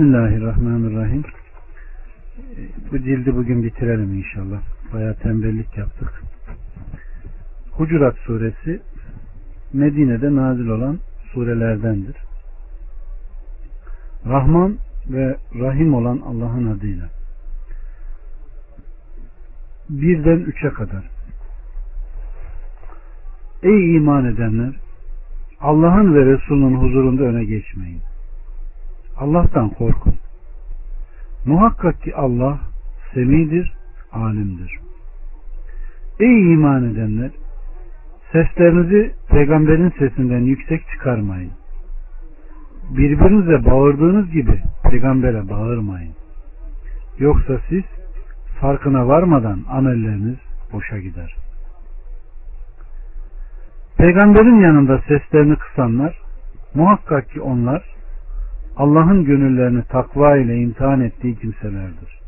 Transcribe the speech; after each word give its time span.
Bismillahirrahmanirrahim. 0.00 1.22
Bu 2.92 2.98
cildi 2.98 3.36
bugün 3.36 3.62
bitirelim 3.62 4.14
inşallah. 4.14 4.60
Bayağı 4.92 5.14
tembellik 5.14 5.78
yaptık. 5.78 6.22
Hucurat 7.70 8.16
suresi 8.16 8.80
Medine'de 9.72 10.34
nazil 10.36 10.68
olan 10.68 10.98
surelerdendir. 11.32 12.16
Rahman 14.26 14.76
ve 15.10 15.36
Rahim 15.60 15.94
olan 15.94 16.20
Allah'ın 16.26 16.76
adıyla. 16.76 17.08
Birden 19.90 20.38
üçe 20.38 20.68
kadar. 20.68 21.10
Ey 23.62 23.96
iman 23.96 24.24
edenler! 24.24 24.74
Allah'ın 25.60 26.14
ve 26.14 26.26
Resulünün 26.26 26.76
huzurunda 26.76 27.22
öne 27.22 27.44
geçmeyin. 27.44 28.09
Allah'tan 29.20 29.68
korkun. 29.68 30.14
Muhakkak 31.46 32.02
ki 32.02 32.14
Allah 32.14 32.58
semidir, 33.14 33.72
alimdir. 34.12 34.78
Ey 36.20 36.52
iman 36.52 36.84
edenler! 36.84 37.30
Seslerinizi 38.32 39.14
peygamberin 39.28 39.92
sesinden 39.98 40.40
yüksek 40.40 40.88
çıkarmayın. 40.88 41.52
Birbirinize 42.90 43.64
bağırdığınız 43.64 44.30
gibi 44.30 44.62
peygambere 44.90 45.48
bağırmayın. 45.48 46.14
Yoksa 47.18 47.58
siz 47.68 47.84
farkına 48.60 49.08
varmadan 49.08 49.64
amelleriniz 49.70 50.38
boşa 50.72 50.98
gider. 50.98 51.36
Peygamberin 53.96 54.60
yanında 54.60 54.98
seslerini 54.98 55.56
kısanlar 55.56 56.18
muhakkak 56.74 57.30
ki 57.30 57.40
onlar 57.40 57.99
Allah'ın 58.76 59.24
gönüllerini 59.24 59.82
takva 59.84 60.36
ile 60.36 60.56
imtihan 60.56 61.00
ettiği 61.00 61.38
kimselerdir. 61.38 62.20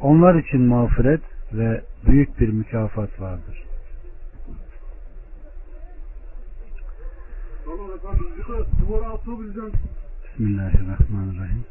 Onlar 0.00 0.34
için 0.34 0.60
mağfiret 0.60 1.20
ve 1.52 1.82
büyük 2.06 2.40
bir 2.40 2.48
mükafat 2.48 3.20
vardır. 3.20 3.64
Bismillahirrahmanirrahim. 10.24 11.64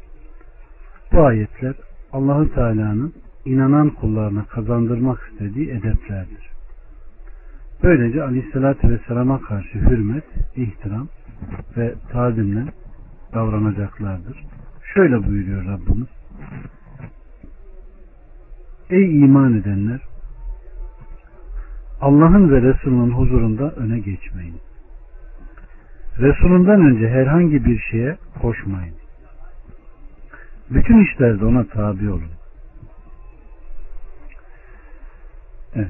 Bu 1.12 1.20
ayetler 1.20 1.74
Allahu 2.12 2.54
Teala'nın 2.54 3.14
inanan 3.44 3.90
kullarına 3.90 4.44
kazandırmak 4.44 5.30
istediği 5.32 5.70
edeplerdir. 5.70 6.50
Böylece 7.82 8.22
Aleyhisselatü 8.22 8.88
Vesselam'a 8.88 9.40
karşı 9.40 9.78
hürmet, 9.78 10.24
ihtiram 10.56 11.08
ve 11.76 11.94
tazimle 12.12 12.64
davranacaklardır. 13.34 14.44
Şöyle 14.94 15.26
buyuruyor 15.26 15.64
Rabbimiz. 15.64 16.08
Ey 18.90 19.20
iman 19.20 19.54
edenler! 19.54 20.00
Allah'ın 22.00 22.50
ve 22.50 22.62
Resulünün 22.62 23.10
huzurunda 23.10 23.70
öne 23.70 23.98
geçmeyin. 23.98 24.56
Resulünden 26.18 26.80
önce 26.80 27.08
herhangi 27.08 27.64
bir 27.64 27.78
şeye 27.90 28.16
koşmayın. 28.42 28.94
Bütün 30.70 31.04
işlerde 31.04 31.44
ona 31.44 31.64
tabi 31.64 32.10
olun. 32.10 32.30
Evet. 35.74 35.88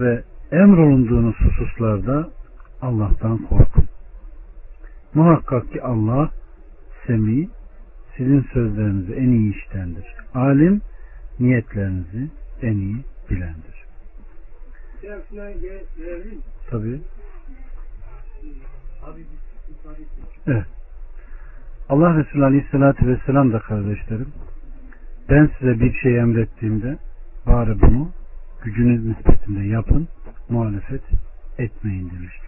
Ve 0.00 0.22
emrolunduğunuz 0.52 1.34
hususlarda 1.40 2.30
Allah'tan 2.82 3.38
korkun. 3.38 3.84
Muhakkak 5.14 5.72
ki 5.72 5.82
Allah 5.82 6.30
semi 7.06 7.48
sizin 8.16 8.40
sözlerinizi 8.52 9.12
en 9.12 9.30
iyi 9.30 9.54
iştendir. 9.56 10.04
Alim 10.34 10.80
niyetlerinizi 11.40 12.30
en 12.62 12.76
iyi 12.76 12.96
bilendir. 13.30 13.84
Tabi. 16.70 17.00
Evet. 20.46 20.66
Allah 21.88 22.18
Resulü 22.18 22.44
Aleyhisselatü 22.44 23.06
Vesselam 23.06 23.52
da 23.52 23.58
kardeşlerim 23.58 24.32
ben 25.30 25.50
size 25.58 25.80
bir 25.80 25.94
şey 25.94 26.18
emrettiğimde 26.18 26.98
bari 27.46 27.80
bunu 27.80 28.10
gücünüz 28.64 29.06
nispetinde 29.06 29.60
yapın 29.60 30.08
muhalefet 30.48 31.02
etmeyin 31.58 32.10
demiştir. 32.10 32.41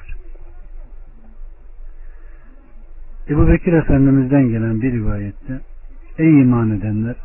Ebu 3.28 3.48
Bekir 3.48 3.72
Efendimiz'den 3.72 4.48
gelen 4.48 4.82
bir 4.82 4.92
rivayette 4.92 5.60
Ey 6.18 6.40
iman 6.40 6.70
edenler 6.70 7.16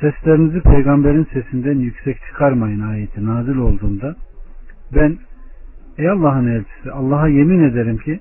seslerinizi 0.00 0.60
peygamberin 0.60 1.26
sesinden 1.32 1.78
yüksek 1.78 2.18
çıkarmayın 2.28 2.80
ayeti 2.80 3.26
nazil 3.26 3.56
olduğunda 3.56 4.16
ben 4.94 5.16
ey 5.98 6.08
Allah'ın 6.08 6.46
elçisi 6.46 6.92
Allah'a 6.92 7.28
yemin 7.28 7.62
ederim 7.62 7.98
ki 7.98 8.20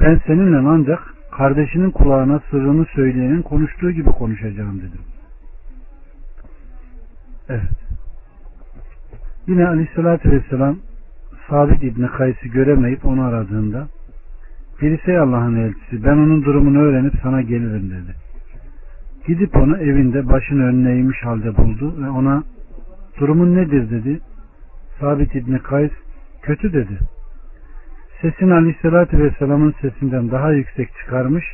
ben 0.00 0.20
seninle 0.26 0.56
ancak 0.56 1.14
kardeşinin 1.30 1.90
kulağına 1.90 2.40
sırrını 2.50 2.86
söyleyenin 2.94 3.42
konuştuğu 3.42 3.90
gibi 3.90 4.10
konuşacağım 4.10 4.78
dedim. 4.78 5.00
Evet. 7.48 7.62
Yine 9.46 9.68
aleyhissalatü 9.68 10.30
vesselam 10.30 10.78
Sabit 11.48 11.82
İbni 11.82 12.06
Kays'ı 12.06 12.48
göremeyip 12.48 13.04
onu 13.04 13.22
aradığında 13.22 13.88
birisi 14.82 15.18
Allah'ın 15.18 15.56
elçisi 15.56 16.04
ben 16.04 16.16
onun 16.16 16.44
durumunu 16.44 16.78
öğrenip 16.78 17.12
sana 17.22 17.42
gelirim 17.42 17.90
dedi. 17.90 18.14
Gidip 19.26 19.56
onu 19.56 19.76
evinde 19.76 20.28
başın 20.28 20.60
önüne 20.60 20.92
eğmiş 20.92 21.22
halde 21.22 21.56
buldu 21.56 21.94
ve 22.02 22.10
ona 22.10 22.44
durumun 23.20 23.56
nedir 23.56 23.90
dedi. 23.90 24.20
Sabit 25.00 25.34
İbni 25.34 25.58
Kays 25.58 25.90
kötü 26.42 26.72
dedi. 26.72 26.98
Sesini 28.20 28.54
Aleyhisselatü 28.54 29.18
Vesselam'ın 29.18 29.74
sesinden 29.80 30.30
daha 30.30 30.52
yüksek 30.52 30.88
çıkarmış 31.00 31.44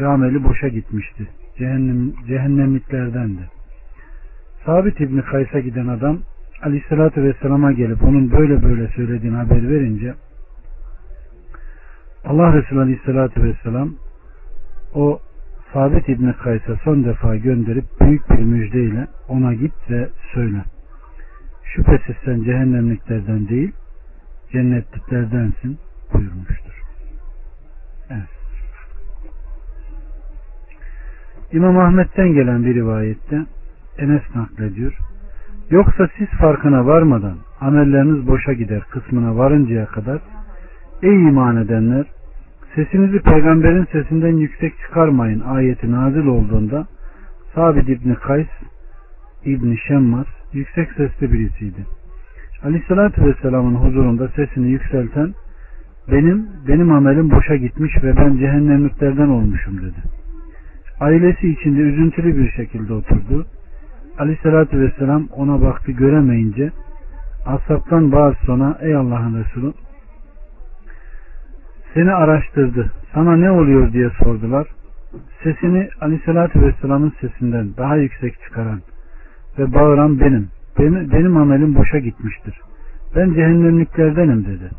ve 0.00 0.06
ameli 0.06 0.44
boşa 0.44 0.68
gitmişti. 0.68 1.28
Cehennem, 1.58 2.12
cehennemliklerdendi. 2.26 3.50
Sabit 4.66 5.00
İbni 5.00 5.22
Kays'a 5.22 5.60
giden 5.60 5.86
adam 5.86 6.18
Aleyhisselatü 6.62 7.22
Vesselam'a 7.22 7.72
gelip 7.72 8.04
onun 8.04 8.30
böyle 8.30 8.62
böyle 8.62 8.88
söylediğini 8.88 9.36
haber 9.36 9.70
verince 9.70 10.14
Allah 12.24 12.52
Resulü 12.52 12.80
Aleyhisselatü 12.80 13.42
Vesselam 13.42 13.90
o 14.94 15.20
Sabit 15.72 16.08
İbni 16.08 16.32
Kays'a 16.32 16.76
son 16.84 17.04
defa 17.04 17.36
gönderip 17.36 17.84
büyük 18.00 18.30
bir 18.30 18.38
müjdeyle 18.38 19.06
ona 19.28 19.54
git 19.54 19.72
ve 19.90 20.08
söyle. 20.34 20.64
Şüphesiz 21.64 22.16
sen 22.24 22.42
cehennemliklerden 22.42 23.48
değil 23.48 23.72
cennetliklerdensin 24.52 25.78
buyurmuştur. 26.14 26.82
Evet. 28.10 28.28
İmam 31.52 31.78
Ahmet'ten 31.78 32.32
gelen 32.32 32.64
bir 32.64 32.74
rivayette 32.74 33.46
Enes 33.98 34.22
naklediyor. 34.34 34.98
Yoksa 35.70 36.08
siz 36.18 36.28
farkına 36.28 36.86
varmadan 36.86 37.36
amelleriniz 37.60 38.26
boşa 38.26 38.52
gider 38.52 38.82
kısmına 38.90 39.36
varıncaya 39.36 39.86
kadar 39.86 40.20
ey 41.02 41.14
iman 41.14 41.56
edenler 41.56 42.06
sesinizi 42.74 43.18
peygamberin 43.18 43.86
sesinden 43.92 44.36
yüksek 44.36 44.78
çıkarmayın 44.78 45.40
ayeti 45.40 45.90
nazil 45.90 46.26
olduğunda 46.26 46.86
Sabit 47.54 47.88
İbni 47.88 48.14
Kays 48.14 48.48
İbni 49.44 49.78
Şemmas 49.88 50.26
yüksek 50.52 50.92
sesli 50.92 51.32
birisiydi. 51.32 51.86
Aleyhissalatü 52.64 53.26
Vesselam'ın 53.26 53.74
huzurunda 53.74 54.28
sesini 54.28 54.70
yükselten 54.70 55.34
benim 56.12 56.46
benim 56.68 56.92
amelim 56.92 57.30
boşa 57.30 57.56
gitmiş 57.56 57.92
ve 58.02 58.16
ben 58.16 58.36
cehennemliklerden 58.36 59.28
olmuşum 59.28 59.78
dedi. 59.78 60.02
Ailesi 61.00 61.48
içinde 61.48 61.80
üzüntülü 61.80 62.36
bir 62.36 62.50
şekilde 62.50 62.92
oturdu. 62.92 63.46
Aleyhissalatü 64.18 64.80
vesselam 64.80 65.28
ona 65.36 65.62
baktı 65.62 65.92
göremeyince 65.92 66.70
asaptan 67.46 68.12
bazı 68.12 68.36
sonra 68.46 68.78
ey 68.80 68.96
Allah'ın 68.96 69.44
Resulü 69.44 69.72
seni 71.94 72.12
araştırdı. 72.12 72.92
Sana 73.14 73.36
ne 73.36 73.50
oluyor 73.50 73.92
diye 73.92 74.10
sordular. 74.10 74.66
Sesini 75.42 75.88
Aleyhisselatü 76.00 76.62
Vesselam'ın 76.62 77.12
sesinden 77.20 77.76
daha 77.76 77.96
yüksek 77.96 78.40
çıkaran 78.42 78.80
ve 79.58 79.74
bağıran 79.74 80.20
benim. 80.20 80.48
Benim, 80.78 81.10
benim 81.12 81.36
amelim 81.36 81.74
boşa 81.74 81.98
gitmiştir. 81.98 82.60
Ben 83.16 83.34
cehennemliklerdenim 83.34 84.44
dedi. 84.44 84.70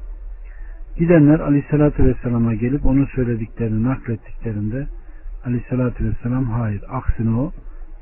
Gidenler 0.98 1.40
Aleyhisselatü 1.40 2.06
Vesselam'a 2.06 2.54
gelip 2.54 2.86
onun 2.86 3.06
söylediklerini 3.06 3.84
naklettiklerinde 3.84 4.88
Aleyhisselatü 5.46 6.06
Vesselam 6.06 6.46
hayır 6.46 6.84
aksine 6.90 7.36
o 7.36 7.52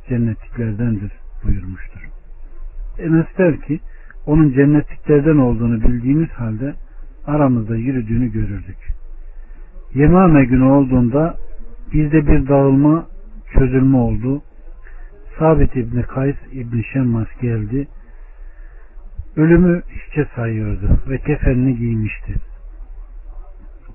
cennetliklerdendir 0.10 1.12
buyurmuştur. 1.44 2.10
Enes 3.00 3.38
der 3.38 3.62
ki 3.62 3.80
onun 4.26 4.54
cennetliklerden 4.54 5.38
olduğunu 5.38 5.82
bildiğimiz 5.82 6.30
halde 6.30 6.74
aramızda 7.28 7.76
yürüdüğünü 7.76 8.32
görürdük. 8.32 9.01
Yemame 9.94 10.46
günü 10.46 10.64
olduğunda 10.64 11.38
bizde 11.94 12.28
bir 12.28 12.48
dağılma 12.48 13.08
çözülme 13.54 13.98
oldu. 13.98 14.42
Sabit 15.40 15.76
İbni 15.76 16.04
Kays 16.04 16.36
İbni 16.52 16.84
Şemmas 16.84 17.28
geldi. 17.42 17.88
Ölümü 19.36 19.82
hiçe 19.90 20.28
sayıyordu 20.36 21.00
ve 21.10 21.18
kefenini 21.18 21.78
giymişti. 21.78 22.34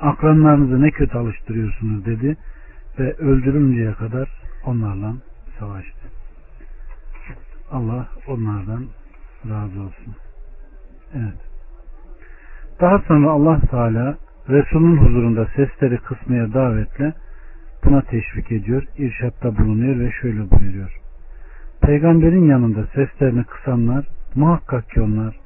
Akranlarınızı 0.00 0.82
ne 0.82 0.90
kötü 0.90 1.18
alıştırıyorsunuz 1.18 2.06
dedi 2.06 2.36
ve 2.98 3.14
öldürünceye 3.14 3.92
kadar 3.92 4.28
onlarla 4.64 5.14
savaştı. 5.58 6.08
Allah 7.70 8.08
onlardan 8.26 8.84
razı 9.48 9.80
olsun. 9.80 10.14
Evet. 11.14 11.40
Daha 12.80 12.98
sonra 12.98 13.30
Allah 13.30 13.60
Teala 13.60 14.18
Resul'ün 14.48 14.96
huzurunda 14.96 15.46
sesleri 15.56 15.98
kısmaya 15.98 16.52
davetle 16.52 17.14
buna 17.84 18.02
teşvik 18.02 18.52
ediyor, 18.52 18.82
irşatta 18.98 19.58
bulunuyor 19.58 20.00
ve 20.00 20.10
şöyle 20.10 20.50
buyuruyor. 20.50 21.00
Peygamberin 21.80 22.48
yanında 22.48 22.86
seslerini 22.86 23.44
kısanlar 23.44 24.08
muhakkak 24.34 24.90
ki 24.90 25.00
onlar 25.00 25.40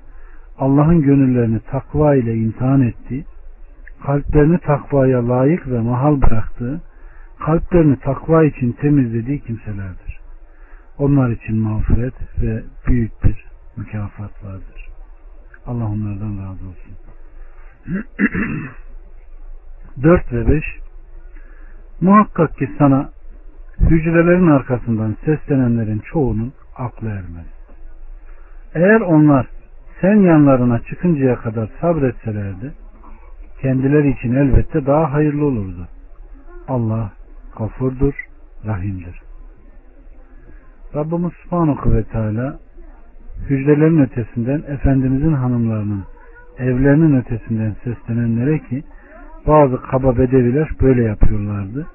Allah'ın 0.59 1.03
gönüllerini 1.03 1.61
takva 1.61 2.15
ile 2.15 2.35
imtihan 2.35 2.83
ettiği, 2.83 3.25
kalplerini 4.03 4.59
takvaya 4.59 5.29
layık 5.29 5.69
ve 5.69 5.81
mahal 5.81 6.23
bıraktığı, 6.23 6.81
kalplerini 7.39 7.99
takva 7.99 8.45
için 8.45 8.73
temizlediği 8.73 9.41
kimselerdir. 9.41 10.21
Onlar 10.99 11.31
için 11.31 11.57
mağfiret 11.57 12.15
ve 12.43 12.63
büyük 12.87 13.25
bir 13.25 13.45
mükafat 13.77 14.45
vardır. 14.45 14.89
Allah 15.67 15.85
onlardan 15.85 16.39
razı 16.39 16.69
olsun. 16.69 16.95
4 20.03 20.33
ve 20.33 20.49
5 20.49 20.65
Muhakkak 22.01 22.57
ki 22.57 22.71
sana 22.79 23.11
hücrelerin 23.81 24.51
arkasından 24.51 25.17
seslenenlerin 25.25 25.99
çoğunun 25.99 26.53
aklı 26.77 27.09
ermez. 27.09 27.47
Eğer 28.75 29.01
onlar 29.01 29.47
sen 30.01 30.17
yanlarına 30.17 30.79
çıkıncaya 30.79 31.37
kadar 31.37 31.71
sabretselerdi 31.81 32.73
kendileri 33.61 34.11
için 34.11 34.35
elbette 34.35 34.87
daha 34.87 35.13
hayırlı 35.13 35.45
olurdu. 35.45 35.89
Allah 36.69 37.13
gafurdur, 37.59 38.15
rahimdir. 38.67 39.21
Rabbimiz 40.95 41.33
Subhanahu 41.33 41.93
ve 41.93 42.05
Teala 42.05 42.59
hücrelerin 43.51 44.03
ötesinden 44.03 44.63
Efendimizin 44.69 45.33
hanımlarının 45.33 46.05
evlerinin 46.59 47.21
ötesinden 47.21 47.77
seslenenlere 47.85 48.59
ki 48.59 48.83
bazı 49.47 49.83
kaba 49.83 50.19
bedeviler 50.19 50.71
böyle 50.81 51.03
yapıyorlardı. 51.03 51.87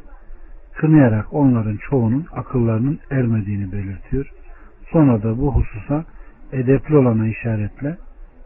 Kınayarak 0.75 1.33
onların 1.33 1.77
çoğunun 1.89 2.25
akıllarının 2.33 2.99
ermediğini 3.11 3.71
belirtiyor. 3.71 4.31
Sonra 4.91 5.23
da 5.23 5.37
bu 5.37 5.55
hususa 5.55 6.05
edepli 6.51 6.97
olana 6.97 7.27
işaretle 7.27 7.97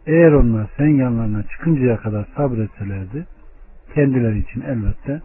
eğer 0.06 0.32
onlar 0.32 0.66
sen 0.76 0.88
yanlarına 0.88 1.42
çıkıncaya 1.42 1.96
kadar 1.96 2.26
sabretselerdi 2.36 3.26
kendileri 3.94 4.38
için 4.38 4.60
elbette 4.60 5.20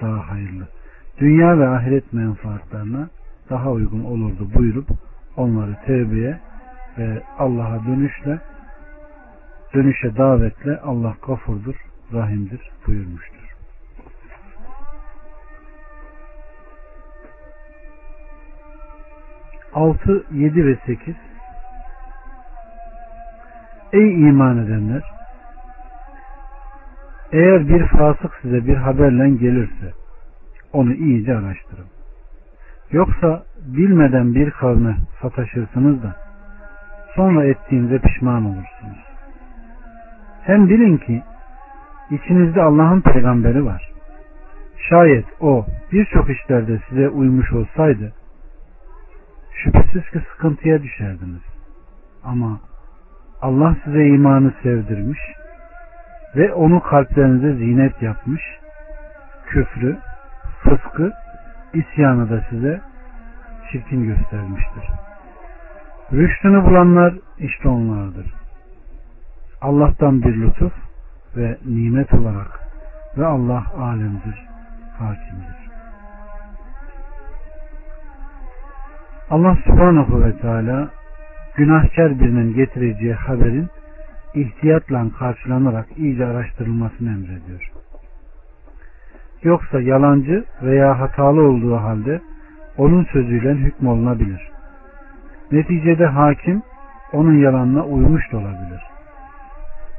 daha 0.00 0.30
hayırlı. 0.30 0.68
Dünya 1.18 1.58
ve 1.58 1.68
ahiret 1.68 2.12
menfaatlarına 2.12 3.08
daha 3.50 3.70
uygun 3.70 4.04
olurdu 4.04 4.48
buyurup 4.54 4.88
onları 5.36 5.76
tevbeye 5.86 6.40
ve 6.98 7.22
Allah'a 7.38 7.86
dönüşle 7.86 8.38
dönüşe 9.74 10.16
davetle 10.16 10.80
Allah 10.80 11.14
gafurdur, 11.26 11.76
rahimdir 12.12 12.70
buyurmuştur. 12.86 13.56
Altı, 19.74 20.24
yedi 20.32 20.66
ve 20.66 20.76
sekiz 20.86 21.16
Ey 23.92 24.28
iman 24.28 24.58
edenler! 24.58 25.02
Eğer 27.32 27.68
bir 27.68 27.86
fasık 27.86 28.38
size 28.42 28.66
bir 28.66 28.76
haberle 28.76 29.30
gelirse 29.30 29.92
onu 30.72 30.92
iyice 30.94 31.36
araştırın. 31.36 31.86
Yoksa 32.92 33.42
bilmeden 33.58 34.34
bir 34.34 34.50
kavme 34.50 34.96
sataşırsınız 35.22 36.02
da 36.02 36.16
sonra 37.14 37.44
ettiğinize 37.44 37.98
pişman 37.98 38.44
olursunuz. 38.44 39.04
Hem 40.42 40.68
bilin 40.68 40.96
ki 40.96 41.22
içinizde 42.10 42.62
Allah'ın 42.62 43.00
peygamberi 43.00 43.66
var. 43.66 43.92
Şayet 44.88 45.24
o 45.40 45.66
birçok 45.92 46.30
işlerde 46.30 46.80
size 46.88 47.08
uymuş 47.08 47.52
olsaydı 47.52 48.12
şüphesiz 49.64 50.10
ki 50.10 50.20
sıkıntıya 50.32 50.82
düşerdiniz. 50.82 51.42
Ama 52.24 52.60
Allah 53.42 53.76
size 53.84 54.06
imanı 54.06 54.52
sevdirmiş 54.62 55.18
ve 56.36 56.52
onu 56.52 56.82
kalplerinize 56.82 57.54
zinet 57.54 58.02
yapmış, 58.02 58.42
küfrü, 59.46 59.96
fıskı, 60.62 61.12
isyanı 61.74 62.30
da 62.30 62.44
size 62.50 62.80
çirkin 63.72 64.04
göstermiştir. 64.04 64.84
Rüştünü 66.12 66.64
bulanlar 66.64 67.14
işte 67.38 67.68
onlardır. 67.68 68.26
Allah'tan 69.60 70.22
bir 70.22 70.40
lütuf 70.40 70.72
ve 71.36 71.58
nimet 71.66 72.14
olarak 72.14 72.60
ve 73.16 73.26
Allah 73.26 73.64
alemdir, 73.78 74.46
hakimdir. 74.98 75.56
Allah 79.30 79.56
subhanahu 79.64 80.24
ve 80.24 80.38
teala 80.38 80.88
günahkar 81.56 82.20
birinin 82.20 82.54
getireceği 82.54 83.14
haberin 83.14 83.68
ihtiyatla 84.34 85.06
karşılanarak 85.18 85.86
iyice 85.96 86.26
araştırılmasını 86.26 87.08
emrediyor. 87.08 87.72
Yoksa 89.42 89.80
yalancı 89.80 90.44
veya 90.62 91.00
hatalı 91.00 91.42
olduğu 91.42 91.76
halde 91.76 92.20
onun 92.78 93.04
sözüyle 93.04 93.54
hükmolunabilir. 93.54 94.50
Neticede 95.52 96.06
hakim 96.06 96.62
onun 97.12 97.38
yalanına 97.38 97.84
uymuş 97.84 98.32
da 98.32 98.36
olabilir. 98.36 98.95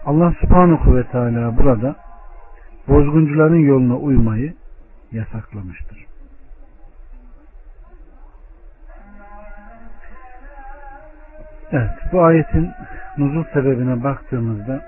Allah 0.08 0.34
subhanahu 0.42 0.96
ve 0.96 1.04
teala 1.04 1.58
burada 1.58 1.96
bozguncuların 2.88 3.60
yoluna 3.60 3.98
uymayı 3.98 4.54
yasaklamıştır. 5.12 6.06
Evet, 11.72 11.90
bu 12.12 12.24
ayetin 12.24 12.70
nuzul 13.18 13.44
sebebine 13.54 14.04
baktığımızda 14.04 14.82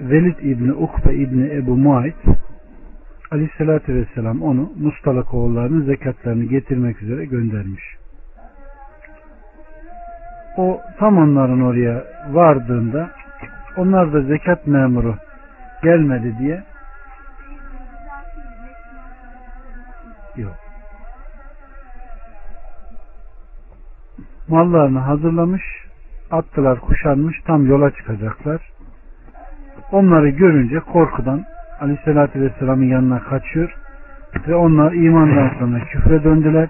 Velid 0.00 0.38
İbni 0.38 0.72
Ukbe 0.72 1.14
İbni 1.14 1.54
Ebu 1.54 1.76
Muayt 1.76 2.16
Aleyhisselatü 3.30 3.94
Vesselam 3.94 4.42
onu 4.42 4.72
Mustalak 4.76 5.34
oğullarının 5.34 5.84
zekatlarını 5.84 6.44
getirmek 6.44 7.02
üzere 7.02 7.24
göndermiş. 7.24 7.99
O 10.56 10.80
tam 10.98 11.18
onların 11.18 11.60
oraya 11.60 12.04
vardığında 12.30 13.10
onlar 13.76 14.12
da 14.12 14.20
zekat 14.22 14.66
memuru 14.66 15.14
gelmedi 15.82 16.38
diye 16.38 16.62
yok. 20.36 20.54
Mallarını 24.48 24.98
hazırlamış, 24.98 25.62
attılar 26.30 26.80
kuşanmış, 26.80 27.40
tam 27.46 27.66
yola 27.66 27.90
çıkacaklar. 27.90 28.60
Onları 29.92 30.28
görünce 30.28 30.80
korkudan 30.80 31.44
Aleyhisselatü 31.80 32.40
Vesselam'ın 32.40 32.84
yanına 32.84 33.20
kaçıyor 33.20 33.74
ve 34.48 34.54
onlar 34.54 34.92
imandan 34.92 35.50
sonra 35.58 35.84
küfre 35.84 36.24
döndüler. 36.24 36.68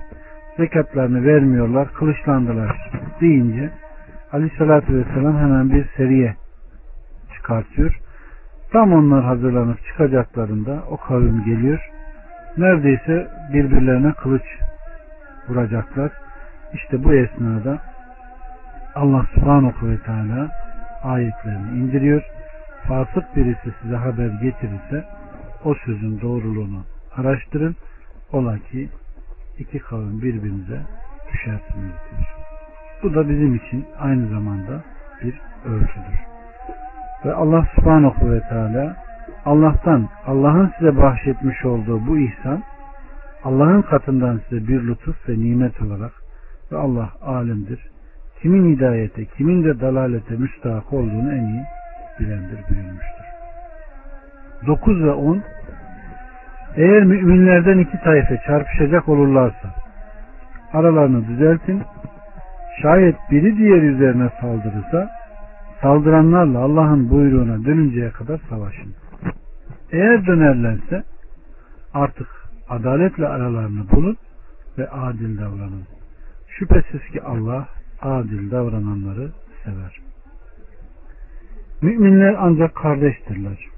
Zekatlarını 0.61 1.27
vermiyorlar, 1.27 1.93
kılıçlandılar 1.93 2.91
deyince 3.21 3.71
Aleyhisselatü 4.33 4.97
Vesselam 4.97 5.39
hemen 5.39 5.71
bir 5.71 5.87
seriye 5.97 6.37
çıkartıyor. 7.35 8.01
Tam 8.73 8.93
onlar 8.93 9.25
hazırlanıp 9.25 9.85
çıkacaklarında 9.87 10.83
o 10.91 10.97
kavim 10.97 11.45
geliyor. 11.45 11.91
Neredeyse 12.57 13.29
birbirlerine 13.53 14.13
kılıç 14.13 14.43
vuracaklar. 15.49 16.13
İşte 16.75 17.05
bu 17.05 17.15
esnada 17.15 17.79
Allah 18.95 19.27
subhanahu 19.35 19.89
ve 19.89 19.99
teala 19.99 20.49
ayetlerini 21.03 21.79
indiriyor 21.79 22.23
fasık 22.89 23.37
birisi 23.37 23.75
size 23.83 23.97
haber 23.97 24.29
getirirse 24.29 25.05
o 25.65 25.75
sözün 25.75 26.21
doğruluğunu 26.21 26.85
araştırın. 27.17 27.77
Ola 28.33 28.59
ki 28.59 28.89
iki 29.61 29.79
kavim 29.79 30.23
birbirinize 30.23 30.81
düşersiniz 31.33 31.93
diyor. 32.11 32.29
Bu 33.03 33.15
da 33.15 33.29
bizim 33.29 33.55
için 33.55 33.87
aynı 33.99 34.29
zamanda 34.29 34.85
bir 35.23 35.41
ölçüdür. 35.65 36.21
Ve 37.25 37.33
Allah 37.33 37.67
subhanahu 37.75 38.31
ve 38.31 38.41
teala 38.41 38.97
Allah'tan, 39.45 40.09
Allah'ın 40.27 40.73
size 40.79 40.97
bahşetmiş 40.97 41.65
olduğu 41.65 42.07
bu 42.07 42.19
ihsan, 42.19 42.63
Allah'ın 43.45 43.83
katından 43.83 44.41
size 44.49 44.69
bir 44.69 44.89
lütuf 44.89 45.29
ve 45.29 45.39
nimet 45.39 45.83
olarak 45.83 46.13
ve 46.73 46.77
Allah 46.77 47.11
alimdir. 47.23 47.91
Kimin 48.43 48.77
hidayete, 48.77 49.25
kimin 49.25 49.65
de 49.65 49.81
dalalete 49.81 50.35
müstahak 50.35 50.93
olduğunu 50.93 51.33
en 51.33 51.45
iyi 51.45 51.65
bilendir 52.21 52.59
buyurmuştur. 52.71 53.25
9 54.67 55.03
ve 55.03 55.13
10 55.13 55.43
Eğer 56.77 57.03
müminlerden 57.03 57.79
iki 57.79 58.01
tayfe 58.01 58.41
çarpışacak 58.47 59.09
olurlarsa 59.09 59.75
aralarını 60.73 61.29
düzeltin. 61.29 61.83
Şayet 62.83 63.17
biri 63.31 63.57
diğer 63.57 63.83
üzerine 63.83 64.31
saldırırsa 64.41 65.11
saldıranlarla 65.83 66.59
Allah'ın 66.59 67.11
buyruğuna 67.11 67.65
dönünceye 67.65 68.11
kadar 68.11 68.41
savaşın. 68.49 68.95
Eğer 69.93 70.27
dönerlerse 70.27 71.03
artık 71.95 72.29
adaletle 72.69 73.29
aralarını 73.29 73.91
bulun 73.91 74.17
ve 74.79 74.89
adil 74.89 75.39
davranın. 75.39 75.85
Şüphesiz 76.49 77.01
ki 77.13 77.23
Allah 77.23 77.69
adil 78.03 78.51
davrananları 78.51 79.31
sever. 79.65 80.01
Müminler 81.83 82.37
ancak 82.39 82.75
kardeştirler. 82.75 83.69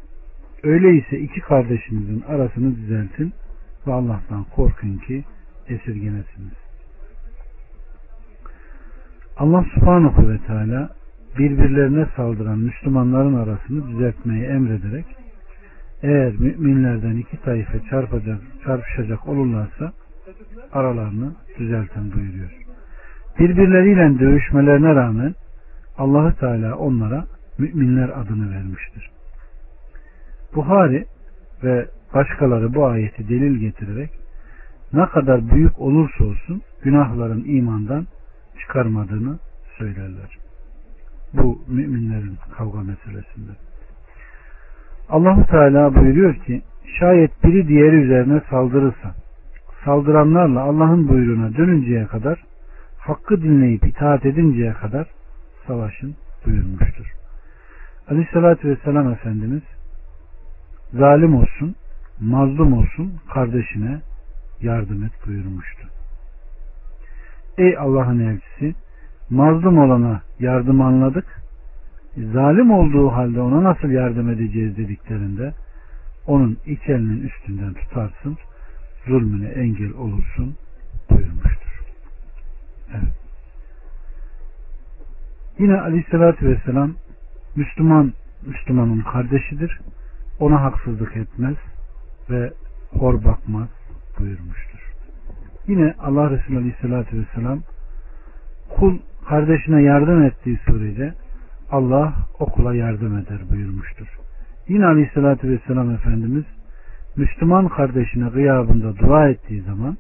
Öyleyse 0.63 1.19
iki 1.19 1.41
kardeşinizin 1.41 2.21
arasını 2.29 2.77
düzeltin 2.77 3.33
ve 3.87 3.93
Allah'tan 3.93 4.45
korkun 4.45 4.97
ki 4.97 5.25
esirgenesiniz. 5.69 6.63
Allah 9.37 9.65
subhanahu 9.75 10.29
ve 10.29 10.39
teala 10.47 10.91
birbirlerine 11.39 12.07
saldıran 12.17 12.59
Müslümanların 12.59 13.35
arasını 13.35 13.89
düzeltmeyi 13.89 14.45
emrederek 14.45 15.07
eğer 16.03 16.33
müminlerden 16.33 17.17
iki 17.17 17.43
taife 17.43 17.81
çarpacak, 17.91 18.41
çarpışacak 18.65 19.29
olurlarsa 19.29 19.93
aralarını 20.73 21.33
düzeltin 21.59 22.13
buyuruyor. 22.13 22.51
Birbirleriyle 23.39 24.19
dövüşmelerine 24.19 24.95
rağmen 24.95 25.35
Allahü 25.99 26.37
Teala 26.37 26.77
onlara 26.77 27.25
müminler 27.59 28.09
adını 28.09 28.55
vermiştir. 28.55 29.12
Buhari 30.55 31.07
ve 31.65 31.89
başkaları 32.15 32.75
bu 32.75 32.87
ayeti 32.87 33.29
delil 33.29 33.59
getirerek 33.59 34.11
ne 34.93 35.07
kadar 35.07 35.51
büyük 35.51 35.79
olursa 35.79 36.25
olsun 36.25 36.63
günahların 36.83 37.45
imandan 37.47 38.07
çıkarmadığını 38.61 39.39
söylerler. 39.79 40.39
Bu 41.33 41.63
müminlerin 41.69 42.39
kavga 42.57 42.79
meselesinde. 42.79 43.53
Allahu 45.09 45.47
Teala 45.47 45.95
buyuruyor 45.95 46.35
ki 46.35 46.63
şayet 46.99 47.45
biri 47.45 47.69
diğeri 47.69 47.97
üzerine 47.97 48.43
saldırırsa 48.51 49.15
saldıranlarla 49.85 50.61
Allah'ın 50.61 51.09
buyruğuna 51.09 51.57
dönünceye 51.57 52.07
kadar 52.07 52.45
hakkı 52.99 53.43
dinleyip 53.43 53.85
itaat 53.87 54.27
edinceye 54.27 54.73
kadar 54.73 55.07
savaşın 55.67 56.15
buyurmuştur. 56.47 57.13
Aleyhissalatü 58.09 58.69
Vesselam 58.69 59.13
Efendimiz 59.13 59.63
zalim 60.93 61.35
olsun, 61.35 61.75
mazlum 62.21 62.73
olsun 62.73 63.13
kardeşine 63.35 64.01
yardım 64.61 65.05
et 65.05 65.13
buyurmuştu. 65.27 65.89
Ey 67.59 67.79
Allah'ın 67.79 68.19
elçisi 68.19 68.75
mazlum 69.31 69.79
olana 69.79 70.23
yardım 70.41 70.81
anladık 70.81 71.43
zalim 72.17 72.71
olduğu 72.71 73.09
halde 73.09 73.41
ona 73.41 73.65
nasıl 73.65 73.89
yardım 73.89 74.31
edeceğiz 74.31 74.77
dediklerinde 74.77 75.55
onun 76.27 76.59
iki 76.67 76.93
elinin 76.93 77.29
üstünden 77.29 77.75
tutarsın 77.75 78.39
zulmüne 79.07 79.49
engel 79.49 79.93
olursun 79.93 80.57
buyurmuştur. 81.11 81.83
Evet. 82.91 83.15
Yine 85.59 85.81
aleyhissalatü 85.81 86.49
vesselam 86.49 86.95
Müslüman 87.57 88.13
Müslümanın 88.47 89.01
kardeşidir. 89.01 89.81
Ona 90.43 90.63
haksızlık 90.63 91.17
etmez 91.17 91.57
ve 92.31 92.53
hor 92.91 93.25
bakmaz 93.25 93.69
buyurmuştur. 94.19 94.93
Yine 95.69 95.95
Allah 95.99 96.31
Resulü 96.31 96.57
Aleyhisselatü 96.57 97.19
Vesselam 97.19 97.61
kul 98.69 98.99
kardeşine 99.29 99.83
yardım 99.83 100.23
ettiği 100.23 100.59
sürece 100.67 101.15
Allah 101.71 102.15
okula 102.39 102.75
yardım 102.75 103.19
eder 103.19 103.39
buyurmuştur. 103.51 104.07
Yine 104.69 104.87
Aleyhisselatü 104.87 105.49
Vesselam 105.49 105.91
Efendimiz 105.91 106.45
Müslüman 107.17 107.69
kardeşine 107.69 108.29
gıyabında 108.29 108.99
dua 108.99 109.29
ettiği 109.29 109.63
zaman 109.63 109.97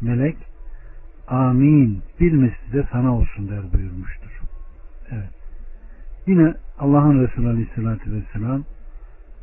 melek 0.00 0.36
amin 1.28 2.02
bir 2.20 2.32
misli 2.32 2.72
de 2.72 2.84
sana 2.92 3.16
olsun 3.16 3.48
der 3.48 3.62
buyurmuştur. 3.74 4.40
Evet. 5.10 5.30
Yine 6.26 6.54
Allah'ın 6.78 7.26
Resulü 7.26 7.48
Aleyhisselatü 7.48 8.12
Vesselam 8.12 8.64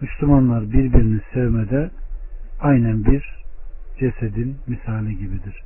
Müslümanlar 0.02 0.72
birbirini 0.72 1.22
sevmede 1.34 1.92
aynen 2.60 3.06
bir 3.06 3.24
cesedin 4.00 4.58
misali 4.68 5.18
gibidir. 5.18 5.64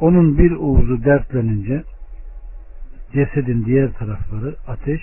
Onun 0.00 0.38
bir 0.38 0.50
uğuzu 0.50 1.04
dertlenince 1.04 1.84
cesedin 3.12 3.64
diğer 3.64 3.92
tarafları 3.92 4.56
ateş 4.66 5.00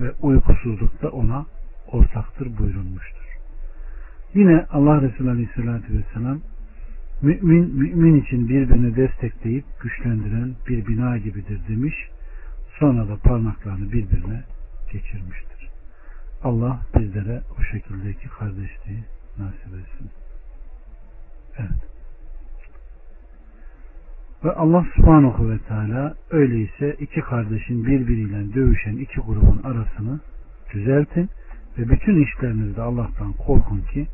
ve 0.00 0.12
uykusuzluk 0.22 1.02
da 1.02 1.08
ona 1.08 1.46
ortaktır 1.92 2.58
buyurulmuştur. 2.58 3.26
Yine 4.34 4.66
Allah 4.70 5.02
Resulü 5.02 5.30
Aleyhisselatü 5.30 5.98
Vesselam 5.98 6.40
mümin, 7.22 7.76
mümin 7.76 8.20
için 8.20 8.48
birbirini 8.48 8.96
destekleyip 8.96 9.64
güçlendiren 9.82 10.54
bir 10.68 10.86
bina 10.86 11.18
gibidir 11.18 11.60
demiş. 11.68 11.94
Sonra 12.78 13.08
da 13.08 13.16
parmaklarını 13.16 13.92
birbirine 13.92 14.42
geçirmiştir. 14.92 15.55
Allah 16.42 16.80
bizlere 16.98 17.42
o 17.58 17.62
şekildeki 17.62 18.28
kardeşliği 18.28 19.04
nasip 19.38 19.66
etsin. 19.66 20.10
Evet. 21.58 21.96
Ve 24.44 24.50
Allah 24.52 24.86
subhanahu 24.96 25.50
ve 25.50 25.58
teala 25.58 26.14
öyleyse 26.30 26.96
iki 27.00 27.20
kardeşin 27.20 27.86
birbiriyle 27.86 28.54
dövüşen 28.54 28.96
iki 28.96 29.20
grubun 29.20 29.62
arasını 29.64 30.20
düzeltin 30.72 31.30
ve 31.78 31.88
bütün 31.88 32.24
işlerinizde 32.24 32.82
Allah'tan 32.82 33.32
korkun 33.32 33.80
ki 33.92 34.06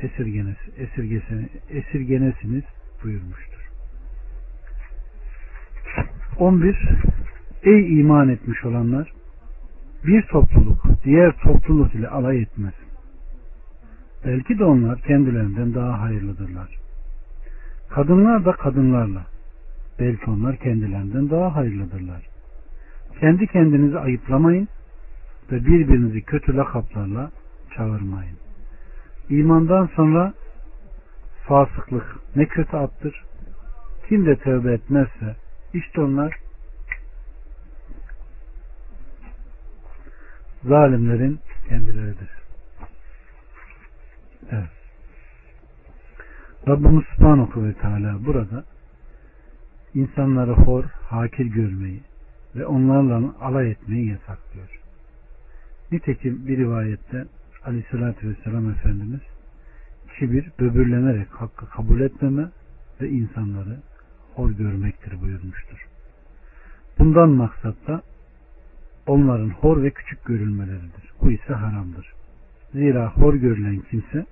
esirgenesi, 0.00 0.70
esirgesini, 0.76 1.48
esirgenesiniz 1.70 2.64
buyurmuştur. 3.04 3.70
11. 6.38 6.76
Ey 7.62 8.00
iman 8.00 8.28
etmiş 8.28 8.64
olanlar! 8.64 9.21
Bir 10.06 10.22
topluluk 10.22 10.82
diğer 11.04 11.32
topluluk 11.32 11.94
ile 11.94 12.08
alay 12.08 12.42
etmez. 12.42 12.74
Belki 14.24 14.58
de 14.58 14.64
onlar 14.64 15.00
kendilerinden 15.00 15.74
daha 15.74 16.00
hayırlıdırlar. 16.00 16.68
Kadınlar 17.90 18.44
da 18.44 18.52
kadınlarla, 18.52 19.26
Belki 19.98 20.30
onlar 20.30 20.56
kendilerinden 20.56 21.30
daha 21.30 21.56
hayırlıdırlar. 21.56 22.22
Kendi 23.20 23.46
kendinizi 23.46 23.98
ayıplamayın 23.98 24.68
ve 25.52 25.66
birbirinizi 25.66 26.22
kötü 26.22 26.56
lakaplarla 26.56 27.30
çağırmayın. 27.76 28.36
İmandan 29.30 29.86
sonra 29.86 30.32
fasıklık 31.48 32.16
ne 32.36 32.46
kötü 32.46 32.76
attır. 32.76 33.24
Kim 34.08 34.26
de 34.26 34.36
tövbe 34.36 34.72
etmezse 34.72 35.36
işte 35.74 36.00
onlar 36.00 36.34
zalimlerin 40.64 41.40
kendileridir. 41.68 42.30
Evet. 44.50 44.70
Rabbimiz 46.68 47.04
Subhanahu 47.16 47.64
ve 47.64 47.72
Teala 47.72 48.26
burada 48.26 48.64
insanları 49.94 50.52
hor, 50.52 50.84
hakir 50.84 51.46
görmeyi 51.46 52.00
ve 52.56 52.66
onlarla 52.66 53.34
alay 53.40 53.70
etmeyi 53.70 54.08
yasaklıyor. 54.08 54.80
Nitekim 55.92 56.46
bir 56.46 56.58
rivayette 56.58 57.24
aleyhissalatü 57.64 58.28
vesselam 58.28 58.70
Efendimiz 58.70 59.20
kibir 60.18 60.50
böbürlenerek 60.60 61.28
hakkı 61.28 61.68
kabul 61.68 62.00
etmeme 62.00 62.48
ve 63.00 63.08
insanları 63.08 63.78
hor 64.34 64.50
görmektir 64.50 65.20
buyurmuştur. 65.20 65.86
Bundan 66.98 67.28
maksat 67.28 67.74
da 67.86 68.02
onların 69.06 69.48
hor 69.48 69.82
ve 69.82 69.90
küçük 69.90 70.24
görülmeleridir. 70.24 71.12
Bu 71.22 71.30
ise 71.30 71.54
haramdır. 71.54 72.12
Zira 72.72 73.10
hor 73.10 73.34
görülen 73.34 73.80
kimse 73.90 74.26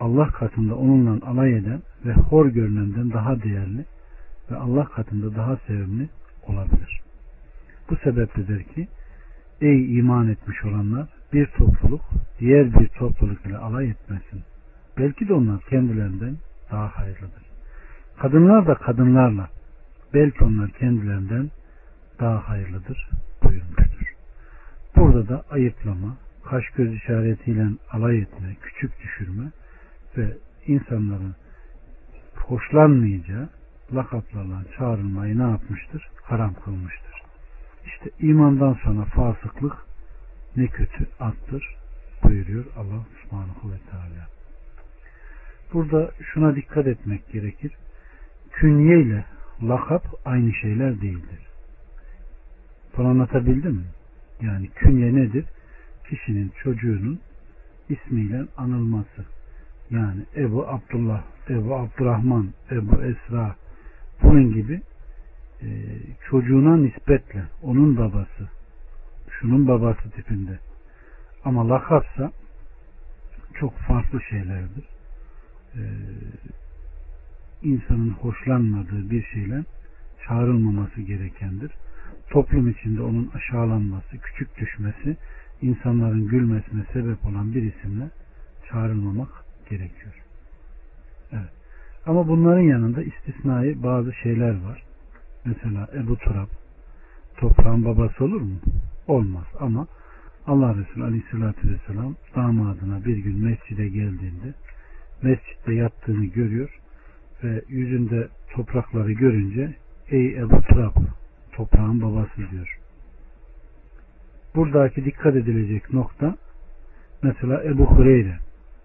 Allah 0.00 0.28
katında 0.28 0.74
onunla 0.74 1.26
alay 1.26 1.56
eden 1.56 1.82
ve 2.04 2.12
hor 2.12 2.46
görünenden 2.46 3.12
daha 3.12 3.42
değerli 3.42 3.84
ve 4.50 4.56
Allah 4.56 4.84
katında 4.84 5.36
daha 5.36 5.56
sevimli 5.66 6.08
olabilir. 6.46 7.00
Bu 7.90 7.96
sebepledir 7.96 8.64
ki 8.64 8.88
ey 9.60 9.98
iman 9.98 10.28
etmiş 10.28 10.64
olanlar 10.64 11.08
bir 11.32 11.46
topluluk 11.46 12.00
diğer 12.40 12.74
bir 12.74 12.88
topluluk 12.88 13.46
ile 13.46 13.56
alay 13.56 13.90
etmesin. 13.90 14.42
Belki 14.98 15.28
de 15.28 15.34
onlar 15.34 15.60
kendilerinden 15.70 16.36
daha 16.70 16.88
hayırlıdır. 16.88 17.42
Kadınlar 18.18 18.66
da 18.66 18.74
kadınlarla 18.74 19.48
belki 20.14 20.44
onlar 20.44 20.70
kendilerinden 20.70 21.50
daha 22.20 22.48
hayırlıdır. 22.48 23.08
Burada 24.98 25.28
da 25.28 25.44
ayıplama, 25.50 26.16
kaş 26.44 26.70
göz 26.70 26.94
işaretiyle 26.94 27.66
alay 27.92 28.18
etme, 28.18 28.56
küçük 28.62 29.00
düşürme 29.02 29.50
ve 30.16 30.36
insanların 30.66 31.34
hoşlanmayacağı 32.36 33.48
lakaplarla 33.94 34.64
çağrılmayı 34.78 35.38
ne 35.38 35.42
yapmıştır? 35.42 36.08
Haram 36.22 36.54
kılmıştır. 36.54 37.22
İşte 37.86 38.10
imandan 38.20 38.78
sonra 38.84 39.04
fasıklık 39.04 39.76
ne 40.56 40.66
kötü 40.66 41.06
attır 41.20 41.76
buyuruyor 42.24 42.64
Allah 42.76 43.06
subhanahu 43.22 43.72
ve 43.72 43.78
teala. 43.90 44.28
Burada 45.72 46.10
şuna 46.32 46.56
dikkat 46.56 46.86
etmek 46.86 47.32
gerekir. 47.32 47.72
Künye 48.52 49.00
ile 49.00 49.24
lakap 49.62 50.04
aynı 50.24 50.52
şeyler 50.54 51.00
değildir. 51.00 51.46
Bunu 52.96 53.08
anlatabildim 53.08 53.72
mi? 53.72 53.84
Yani 54.40 54.68
künye 54.68 55.14
nedir? 55.14 55.44
Kişinin 56.08 56.52
çocuğunun 56.62 57.20
ismiyle 57.88 58.44
anılması. 58.56 59.24
Yani 59.90 60.22
Ebu 60.36 60.68
Abdullah, 60.68 61.22
Ebu 61.48 61.74
Abdurrahman, 61.74 62.48
Ebu 62.70 63.02
Esra 63.02 63.56
bunun 64.22 64.54
gibi 64.54 64.82
e, 65.62 65.68
çocuğuna 66.30 66.76
nispetle 66.76 67.44
onun 67.62 67.96
babası, 67.96 68.48
şunun 69.30 69.68
babası 69.68 70.10
tipinde. 70.10 70.58
Ama 71.44 71.68
lakapsa 71.68 72.32
çok 73.54 73.78
farklı 73.78 74.20
şeylerdir. 74.22 74.84
Ee, 75.74 75.80
insanın 77.62 78.10
hoşlanmadığı 78.10 79.10
bir 79.10 79.22
şeyle 79.22 79.64
çağrılmaması 80.26 81.00
gerekendir. 81.00 81.72
Toplum 82.30 82.68
içinde 82.68 83.02
onun 83.02 83.30
aşağılanması, 83.34 84.18
küçük 84.18 84.58
düşmesi, 84.58 85.16
insanların 85.62 86.28
gülmesine 86.28 86.84
sebep 86.92 87.26
olan 87.26 87.54
bir 87.54 87.62
isimle 87.62 88.10
çağrılmamak 88.70 89.28
gerekiyor. 89.70 90.14
Evet. 91.32 91.50
Ama 92.06 92.28
bunların 92.28 92.62
yanında 92.62 93.02
istisnai 93.02 93.82
bazı 93.82 94.12
şeyler 94.12 94.62
var. 94.64 94.82
Mesela 95.44 95.88
Ebu 95.94 96.16
Turab 96.16 96.48
toprağın 97.36 97.84
babası 97.84 98.24
olur 98.24 98.40
mu? 98.40 98.56
Olmaz 99.06 99.46
ama 99.60 99.86
Allah 100.46 100.74
Resulü 100.76 101.04
Aleyhisselatü 101.04 101.68
Vesselam 101.70 102.14
damadına 102.36 103.04
bir 103.04 103.16
gün 103.16 103.44
mescide 103.44 103.88
geldiğinde 103.88 104.54
mescitte 105.22 105.74
yattığını 105.74 106.24
görüyor 106.24 106.80
ve 107.44 107.62
yüzünde 107.68 108.28
toprakları 108.50 109.12
görünce 109.12 109.74
ey 110.10 110.38
Ebu 110.38 110.60
Turab 110.60 110.96
toprağın 111.58 112.02
babası 112.02 112.50
diyor. 112.50 112.78
Buradaki 114.54 115.04
dikkat 115.04 115.36
edilecek 115.36 115.92
nokta 115.92 116.36
mesela 117.22 117.64
Ebu 117.64 117.86
Hureyre 117.86 118.38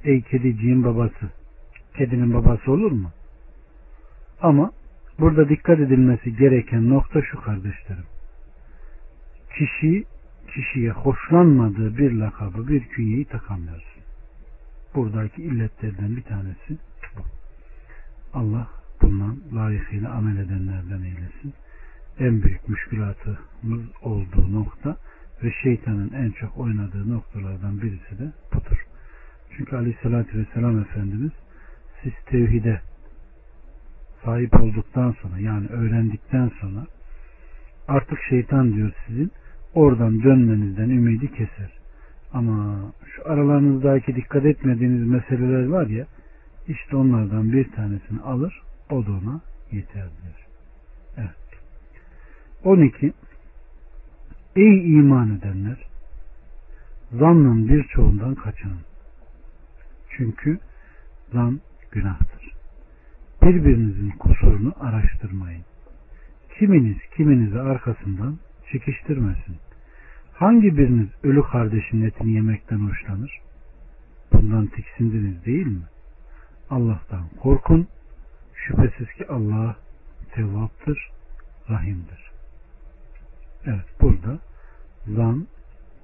ey 0.03 0.21
kediciğin 0.21 0.83
babası 0.83 1.29
kedinin 1.97 2.33
babası 2.33 2.71
olur 2.71 2.91
mu? 2.91 3.11
Ama 4.41 4.71
burada 5.19 5.49
dikkat 5.49 5.79
edilmesi 5.79 6.35
gereken 6.35 6.89
nokta 6.89 7.21
şu 7.21 7.41
kardeşlerim. 7.41 8.05
Kişi 9.57 10.05
kişiye 10.53 10.91
hoşlanmadığı 10.91 11.97
bir 11.97 12.11
lakabı, 12.11 12.67
bir 12.67 12.87
künyeyi 12.87 13.25
takamıyorsun. 13.25 14.03
Buradaki 14.95 15.43
illetlerden 15.43 16.15
bir 16.15 16.21
tanesi 16.21 16.77
bu. 17.17 17.21
Allah 18.33 18.67
bundan 19.01 19.37
layıkıyla 19.55 20.11
amel 20.11 20.37
edenlerden 20.37 21.03
eylesin. 21.03 21.53
En 22.19 22.43
büyük 22.43 22.69
müşkülatımız 22.69 23.81
olduğu 24.01 24.53
nokta 24.53 24.97
ve 25.43 25.51
şeytanın 25.63 26.11
en 26.13 26.31
çok 26.31 26.57
oynadığı 26.57 27.09
noktalardan 27.09 27.81
birisi 27.81 28.19
de 28.19 28.31
budur. 28.53 28.85
Çünkü 29.57 29.75
aleyhissalatü 29.75 30.37
vesselam 30.37 30.79
Efendimiz 30.79 31.31
siz 32.03 32.13
tevhide 32.25 32.81
sahip 34.25 34.61
olduktan 34.61 35.15
sonra 35.21 35.39
yani 35.39 35.67
öğrendikten 35.67 36.51
sonra 36.61 36.87
artık 37.87 38.19
şeytan 38.29 38.73
diyor 38.73 38.91
sizin 39.07 39.31
oradan 39.73 40.23
dönmenizden 40.23 40.89
ümidi 40.89 41.27
keser. 41.27 41.71
Ama 42.33 42.79
şu 43.15 43.31
aralarınızdaki 43.31 44.15
dikkat 44.15 44.45
etmediğiniz 44.45 45.07
meseleler 45.07 45.67
var 45.67 45.87
ya 45.87 46.05
işte 46.67 46.95
onlardan 46.95 47.53
bir 47.53 47.71
tanesini 47.71 48.21
alır 48.21 48.61
o 48.89 49.05
da 49.05 49.11
ona 49.11 49.41
yeter. 49.71 50.09
Evet. 52.65 52.65
12 52.65 53.13
Ey 54.55 54.99
iman 54.99 55.37
edenler 55.37 55.85
zannın 57.11 57.67
birçoğundan 57.67 58.35
kaçının. 58.35 58.81
Çünkü 60.09 60.59
zan 61.33 61.61
günahtır. 61.91 62.53
Birbirinizin 63.41 64.09
kusurunu 64.09 64.73
araştırmayın. 64.79 65.63
Kiminiz 66.59 66.97
kiminizi 67.17 67.59
arkasından 67.59 68.37
çekiştirmesin. 68.71 69.55
Hangi 70.33 70.77
biriniz 70.77 71.09
ölü 71.23 71.43
kardeşin 71.43 72.01
etini 72.01 72.31
yemekten 72.31 72.79
hoşlanır? 72.79 73.41
Bundan 74.33 74.67
tiksindiniz 74.67 75.45
değil 75.45 75.67
mi? 75.67 75.83
Allah'tan 76.69 77.23
korkun. 77.41 77.87
Şüphesiz 78.55 79.13
ki 79.13 79.27
Allah 79.27 79.77
tevvaptır, 80.35 81.09
rahimdir. 81.69 82.32
Evet 83.65 83.85
burada 84.01 84.39
zan, 85.07 85.47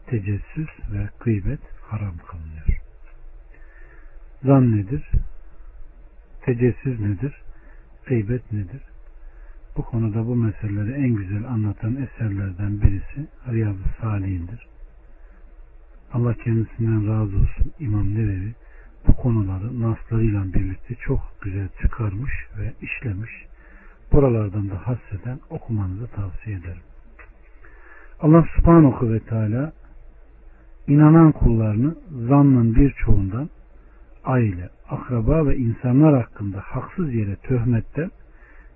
tecessüs 0.08 0.70
ve 0.92 1.10
gıybet 1.20 1.60
haram 1.82 2.18
kılınıyor. 2.18 2.82
Zan 4.44 4.78
nedir? 4.78 5.10
Tecessüs 6.42 7.00
nedir? 7.00 7.42
Gıybet 8.06 8.52
nedir? 8.52 8.82
Bu 9.78 9.84
konuda 9.84 10.26
bu 10.28 10.36
meseleleri 10.36 10.92
en 10.92 11.16
güzel 11.16 11.44
anlatan 11.48 11.96
eserlerden 11.96 12.82
birisi 12.82 13.28
Riyaz-ı 13.52 14.02
Salih'indir. 14.02 14.68
Allah 16.14 16.34
kendisinden 16.34 17.08
razı 17.08 17.38
olsun 17.38 17.74
İmam 17.80 18.16
Nevevi 18.16 18.54
bu 19.08 19.16
konuları 19.16 19.82
naslarıyla 19.82 20.54
birlikte 20.54 20.96
çok 20.96 21.22
güzel 21.42 21.70
çıkarmış 21.82 22.32
ve 22.58 22.74
işlemiş. 22.82 23.32
Buralardan 24.12 24.70
da 24.70 24.88
hasseden 24.88 25.40
okumanızı 25.50 26.08
tavsiye 26.08 26.58
ederim. 26.58 26.89
Allah 28.22 28.46
subhanahu 28.56 29.12
ve 29.14 29.20
teala 29.20 29.72
inanan 30.88 31.32
kullarını 31.32 31.96
zannın 32.28 32.76
birçoğundan 32.76 33.50
aile, 34.24 34.70
akraba 34.90 35.48
ve 35.48 35.58
insanlar 35.58 36.24
hakkında 36.24 36.60
haksız 36.60 37.14
yere 37.14 37.36
töhmetten 37.36 38.12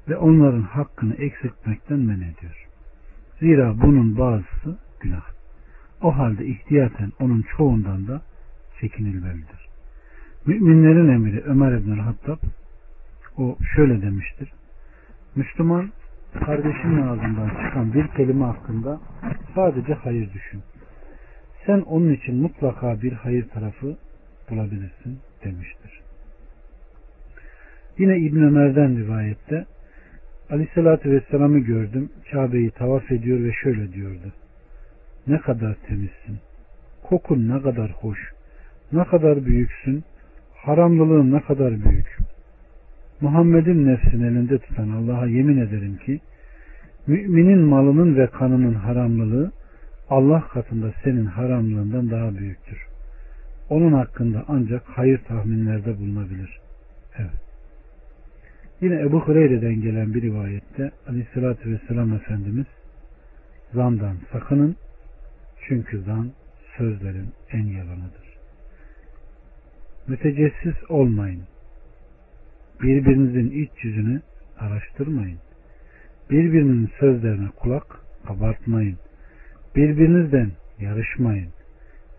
ve 0.10 0.18
onların 0.18 0.62
hakkını 0.62 1.16
eksiltmekten 1.16 2.00
men 2.00 2.18
ediyor. 2.18 2.68
Zira 3.40 3.82
bunun 3.82 4.18
bazısı 4.18 4.78
günah. 5.00 5.26
O 6.02 6.18
halde 6.18 6.46
ihtiyaten 6.46 7.12
onun 7.20 7.46
çoğundan 7.58 8.08
da 8.08 8.22
çekinilmelidir. 8.82 9.68
Müminlerin 10.46 11.10
emiri 11.10 11.42
Ömer 11.42 11.72
İbn 11.72 12.00
Hattab 12.00 12.38
o 13.38 13.58
şöyle 13.76 14.02
demiştir. 14.02 14.52
Müslüman 15.36 15.90
kardeşinin 16.34 17.02
ağzından 17.02 17.50
çıkan 17.50 17.94
bir 17.94 18.08
kelime 18.08 18.46
hakkında 18.46 19.00
sadece 19.56 19.94
hayır 19.94 20.34
düşün. 20.34 20.62
Sen 21.66 21.80
onun 21.80 22.14
için 22.14 22.36
mutlaka 22.36 23.02
bir 23.02 23.12
hayır 23.14 23.50
tarafı 23.50 23.98
bulabilirsin 24.50 25.20
demiştir. 25.44 26.02
Yine 27.98 28.18
İbn 28.18 28.38
Ömer'den 28.38 28.98
rivayette 28.98 29.66
Aleyhissalatü 30.50 31.12
Vesselam'ı 31.12 31.60
gördüm. 31.60 32.10
Kabe'yi 32.32 32.72
tavaf 32.72 33.12
ediyor 33.12 33.44
ve 33.44 33.52
şöyle 33.64 33.94
diyordu. 33.94 34.34
Ne 35.28 35.38
kadar 35.38 35.76
temizsin. 35.88 36.40
Kokun 37.04 37.50
ne 37.50 37.62
kadar 37.62 37.92
hoş. 37.92 38.34
Ne 38.92 39.04
kadar 39.04 39.46
büyüksün. 39.46 40.04
Haramlılığın 40.56 41.34
ne 41.34 41.40
kadar 41.42 41.86
büyük. 41.86 42.18
Muhammed'in 43.24 43.88
nefsini 43.88 44.26
elinde 44.28 44.58
tutan 44.58 44.90
Allah'a 44.90 45.28
yemin 45.28 45.58
ederim 45.58 45.98
ki 45.98 46.20
müminin 47.08 47.60
malının 47.60 48.16
ve 48.16 48.28
kanının 48.28 48.74
haramlılığı 48.74 49.52
Allah 50.10 50.48
katında 50.48 50.94
senin 51.04 51.26
haramlığından 51.26 52.12
daha 52.12 52.38
büyüktür. 52.38 52.78
Onun 53.70 53.94
hakkında 53.94 54.46
ancak 54.48 54.84
hayır 54.86 55.18
tahminlerde 55.18 56.00
bulunabilir. 56.00 56.60
Evet. 57.18 57.42
Yine 58.82 59.02
Ebu 59.02 59.20
Hureyre'den 59.20 59.82
gelen 59.82 60.14
bir 60.14 60.22
rivayette 60.22 60.92
Aleyhisselatü 61.08 61.72
Vesselam 61.72 62.14
Efendimiz 62.14 62.68
zandan 63.74 64.18
sakının 64.32 64.76
çünkü 65.68 66.02
zan 66.02 66.32
sözlerin 66.78 67.28
en 67.52 67.66
yalanıdır. 67.66 68.38
Mütecessis 70.08 70.76
olmayın. 70.90 71.44
Birbirinizin 72.84 73.52
iç 73.52 73.84
yüzünü 73.84 74.22
araştırmayın. 74.60 75.40
Birbirinin 76.30 76.90
sözlerine 77.00 77.50
kulak 77.56 78.00
kabartmayın. 78.28 78.98
Birbirinizden 79.76 80.52
yarışmayın. 80.80 81.50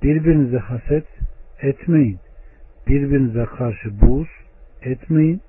Birbirinize 0.03 0.59
haset 0.59 1.07
etmeyin. 1.63 2.19
Birbirinize 2.89 3.45
karşı 3.45 4.01
buğz 4.01 4.29
etmeyin. 4.83 5.41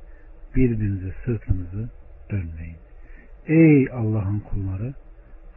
Birbirinize 0.55 1.13
sırtınızı 1.25 1.89
dönmeyin. 2.31 2.77
Ey 3.47 3.87
Allah'ın 3.91 4.39
kulları 4.39 4.93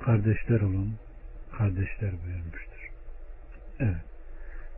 kardeşler 0.00 0.60
olun, 0.60 0.94
kardeşler 1.58 2.10
buyurmuştur. 2.24 2.90
Evet. 3.80 4.04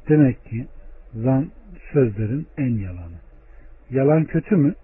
Demek 0.09 0.45
ki 0.45 0.67
zan 1.15 1.51
sözlerin 1.93 2.47
en 2.59 2.79
yalanı. 2.79 3.30
Yalan 3.91 4.25
kötü 4.25 4.57
mü? 4.57 4.75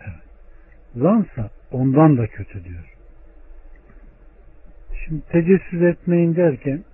Evet. 0.00 0.22
Zansa 0.94 1.50
ondan 1.72 2.18
da 2.18 2.26
kötü 2.26 2.64
diyor. 2.64 2.94
Şimdi 5.04 5.22
tecessüs 5.32 5.82
etmeyin 5.82 6.36
derken 6.36 6.84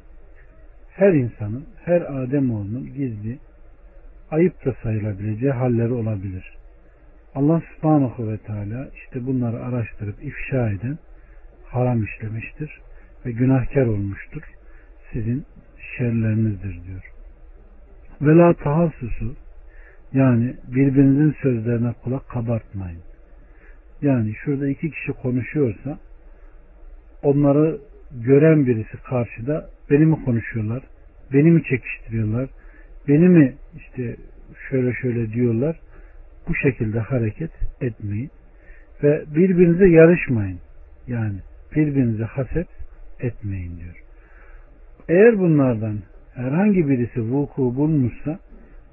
her 0.91 1.13
insanın, 1.13 1.67
her 1.85 2.01
Ademoğlunun 2.01 2.87
gizli, 2.87 3.39
ayıp 4.31 4.65
da 4.65 4.75
sayılabileceği 4.83 5.53
halleri 5.53 5.93
olabilir. 5.93 6.57
Allah 7.35 7.63
subhanahu 7.75 8.29
ve 8.29 8.39
teala 8.39 8.89
işte 8.95 9.27
bunları 9.27 9.65
araştırıp 9.65 10.25
ifşa 10.25 10.71
eden 10.71 10.99
haram 11.65 12.05
işlemiştir 12.05 12.81
ve 13.27 13.33
günahkar 13.33 13.87
olmuştur. 13.87 14.43
Sizin 15.13 15.47
şerlerinizdir 15.97 16.85
diyor. 16.87 17.13
Vela 18.21 18.55
tahassusu 18.55 19.37
yani 20.13 20.55
birbirinizin 20.69 21.37
sözlerine 21.43 21.93
kulak 22.05 22.29
kabartmayın. 22.29 23.01
Yani 24.03 24.35
şurada 24.35 24.69
iki 24.69 24.91
kişi 24.91 25.13
konuşuyorsa 25.13 25.99
onları 27.23 27.79
gören 28.25 28.67
birisi 28.67 28.97
karşıda 28.97 29.71
beni 29.91 30.07
mi 30.07 30.25
konuşuyorlar? 30.25 30.83
Beni 31.33 31.51
mi 31.51 31.63
çekiştiriyorlar? 31.63 32.49
Beni 33.09 33.29
mi 33.29 33.55
işte 33.77 34.17
şöyle 34.71 34.95
şöyle 34.95 35.33
diyorlar? 35.33 35.81
Bu 36.49 36.55
şekilde 36.55 36.99
hareket 36.99 37.51
etmeyin. 37.81 38.31
Ve 39.03 39.25
birbirinize 39.35 39.89
yarışmayın. 39.89 40.59
Yani 41.07 41.39
birbirinize 41.77 42.25
haset 42.25 42.69
etmeyin 43.21 43.81
diyor. 43.81 43.97
Eğer 45.09 45.39
bunlardan 45.39 45.99
herhangi 46.35 46.89
birisi 46.89 47.23
vuku 47.23 47.77
bulmuşsa 47.77 48.39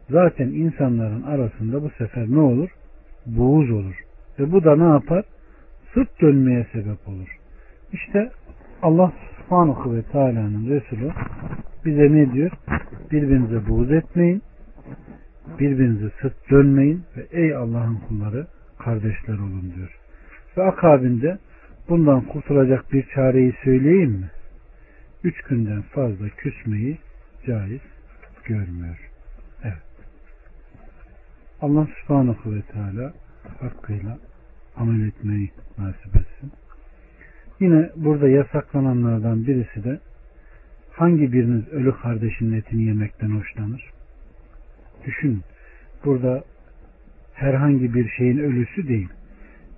zaten 0.09 0.47
insanların 0.47 1.21
arasında 1.21 1.83
bu 1.83 1.89
sefer 1.89 2.25
ne 2.27 2.39
olur? 2.39 2.69
Buğuz 3.25 3.71
olur. 3.71 3.95
Ve 4.39 4.51
bu 4.51 4.63
da 4.63 4.75
ne 4.75 4.83
yapar? 4.83 5.25
Sırt 5.93 6.21
dönmeye 6.21 6.67
sebep 6.73 7.07
olur. 7.07 7.37
İşte 7.93 8.31
Allah 8.81 9.13
subhanahu 9.37 9.95
ve 9.95 10.01
teala'nın 10.01 10.69
Resulü 10.69 11.11
bize 11.85 12.11
ne 12.11 12.33
diyor? 12.33 12.51
Birbirinize 13.11 13.69
buğz 13.69 13.91
etmeyin. 13.91 14.41
Birbirinize 15.59 16.09
sırt 16.21 16.51
dönmeyin 16.51 17.03
ve 17.17 17.25
ey 17.31 17.55
Allah'ın 17.55 17.95
kulları 18.07 18.47
kardeşler 18.79 19.33
olun 19.33 19.73
diyor. 19.75 19.97
Ve 20.57 20.63
akabinde 20.63 21.37
bundan 21.89 22.21
kurtulacak 22.21 22.93
bir 22.93 23.07
çareyi 23.15 23.53
söyleyeyim 23.63 24.11
mi? 24.11 24.29
Üç 25.23 25.41
günden 25.41 25.81
fazla 25.81 26.29
küsmeyi 26.29 26.97
caiz 27.47 27.81
görmüyor. 28.45 29.06
Allah 31.61 31.87
subhanahu 32.01 32.55
ve 32.55 32.61
teala 32.61 33.13
hakkıyla 33.59 34.17
amel 34.75 35.07
etmeyi 35.07 35.51
nasip 35.77 36.15
etsin. 36.15 36.51
Yine 37.59 37.89
burada 37.95 38.29
yasaklananlardan 38.29 39.47
birisi 39.47 39.83
de 39.83 39.99
hangi 40.91 41.33
biriniz 41.33 41.67
ölü 41.67 41.91
kardeşinin 41.91 42.53
etini 42.53 42.83
yemekten 42.83 43.29
hoşlanır? 43.29 43.91
Düşün. 45.05 45.41
Burada 46.05 46.43
herhangi 47.33 47.93
bir 47.93 48.09
şeyin 48.09 48.37
ölüsü 48.37 48.87
değil. 48.87 49.09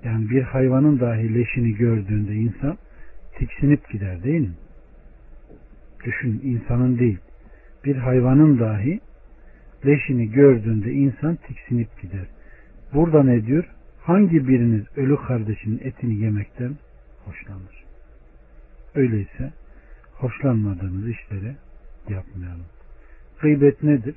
Yani 0.03 0.29
bir 0.29 0.41
hayvanın 0.41 0.99
dahi 0.99 1.33
leşini 1.33 1.75
gördüğünde 1.75 2.33
insan 2.33 2.77
tiksinip 3.37 3.89
gider 3.89 4.23
değil 4.23 4.41
mi? 4.41 4.55
Düşün 6.05 6.41
insanın 6.43 6.99
değil. 6.99 7.17
Bir 7.85 7.95
hayvanın 7.95 8.59
dahi 8.59 8.99
leşini 9.85 10.31
gördüğünde 10.31 10.91
insan 10.91 11.35
tiksinip 11.35 12.01
gider. 12.01 12.27
Burada 12.93 13.23
ne 13.23 13.45
diyor? 13.45 13.69
Hangi 14.01 14.47
biriniz 14.47 14.85
ölü 14.95 15.15
kardeşinin 15.15 15.79
etini 15.83 16.15
yemekten 16.15 16.75
hoşlanır? 17.25 17.83
Öyleyse 18.95 19.53
hoşlanmadığımız 20.13 21.09
işleri 21.09 21.55
yapmayalım. 22.09 22.65
Gıybet 23.41 23.83
nedir? 23.83 24.15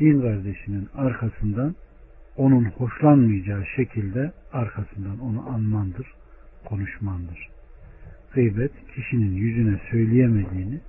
Din 0.00 0.20
kardeşinin 0.20 0.88
arkasından 0.94 1.74
onun 2.36 2.64
hoşlanmayacağı 2.64 3.66
şekilde 3.76 4.32
arkasından 4.52 5.18
onu 5.20 5.50
anmandır, 5.50 6.06
konuşmandır. 6.64 7.48
Gıybet 8.34 8.72
kişinin 8.94 9.34
yüzüne 9.34 9.80
söyleyemediğini 9.90 10.80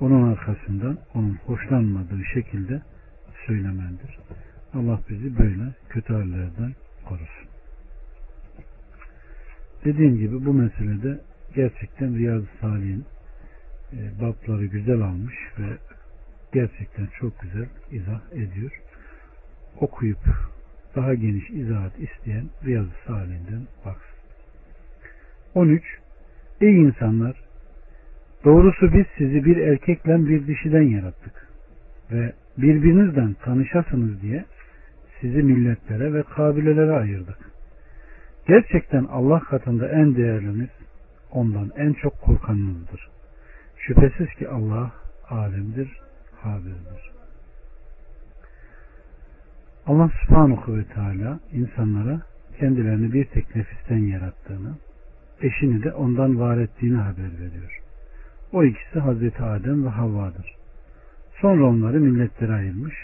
onun 0.00 0.32
arkasından 0.32 0.98
onun 1.14 1.38
hoşlanmadığı 1.46 2.24
şekilde 2.34 2.82
söylemendir. 3.50 4.18
Allah 4.74 5.00
bizi 5.08 5.38
böyle 5.38 5.74
kötü 5.88 6.12
hallerden 6.12 6.74
korusun. 7.04 7.48
Dediğim 9.84 10.18
gibi 10.18 10.44
bu 10.44 10.52
meselede 10.54 11.20
gerçekten 11.54 12.18
Riyaz-ı 12.18 12.46
Salih'in 12.60 13.04
e, 13.92 14.20
babları 14.20 14.66
güzel 14.66 15.00
almış 15.00 15.34
ve 15.58 15.78
gerçekten 16.52 17.08
çok 17.20 17.40
güzel 17.40 17.68
izah 17.90 18.20
ediyor. 18.32 18.80
Okuyup 19.80 20.24
daha 20.96 21.14
geniş 21.14 21.50
izahat 21.50 21.92
isteyen 21.98 22.44
Riyaz-ı 22.64 23.06
Salih'inden 23.06 23.66
baksın. 23.84 24.18
13. 25.54 25.82
Ey 26.60 26.82
insanlar! 26.82 27.36
Doğrusu 28.44 28.92
biz 28.92 29.06
sizi 29.18 29.44
bir 29.44 29.56
erkekle 29.56 30.28
bir 30.28 30.46
dişiden 30.46 30.82
yarattık 30.82 31.48
ve 32.12 32.32
birbirinizden 32.58 33.34
tanışasınız 33.34 34.22
diye 34.22 34.44
sizi 35.20 35.42
milletlere 35.42 36.14
ve 36.14 36.22
kabilelere 36.22 36.92
ayırdık. 36.92 37.38
Gerçekten 38.46 39.04
Allah 39.04 39.40
katında 39.40 39.88
en 39.88 40.16
değerliniz, 40.16 40.70
ondan 41.30 41.70
en 41.76 41.92
çok 41.92 42.20
korkanınızdır. 42.20 43.08
Şüphesiz 43.76 44.34
ki 44.34 44.48
Allah 44.48 44.92
alimdir, 45.30 46.00
habirdir. 46.42 47.10
Allah 49.86 50.10
subhanahu 50.22 50.76
ve 50.76 50.84
teala 50.84 51.40
insanlara 51.52 52.20
kendilerini 52.58 53.12
bir 53.12 53.24
tek 53.24 53.56
nefisten 53.56 53.98
yarattığını, 53.98 54.74
eşini 55.42 55.82
de 55.82 55.92
ondan 55.92 56.40
var 56.40 56.58
ettiğini 56.58 56.96
haber 56.96 57.32
veriyor. 57.40 57.80
O 58.52 58.64
ikisi 58.64 58.98
Hazreti 58.98 59.42
Adem 59.42 59.84
ve 59.84 59.88
Havva'dır. 59.88 60.59
Sonra 61.40 61.64
onları 61.64 62.00
milletlere 62.00 62.52
ayırmış. 62.52 62.94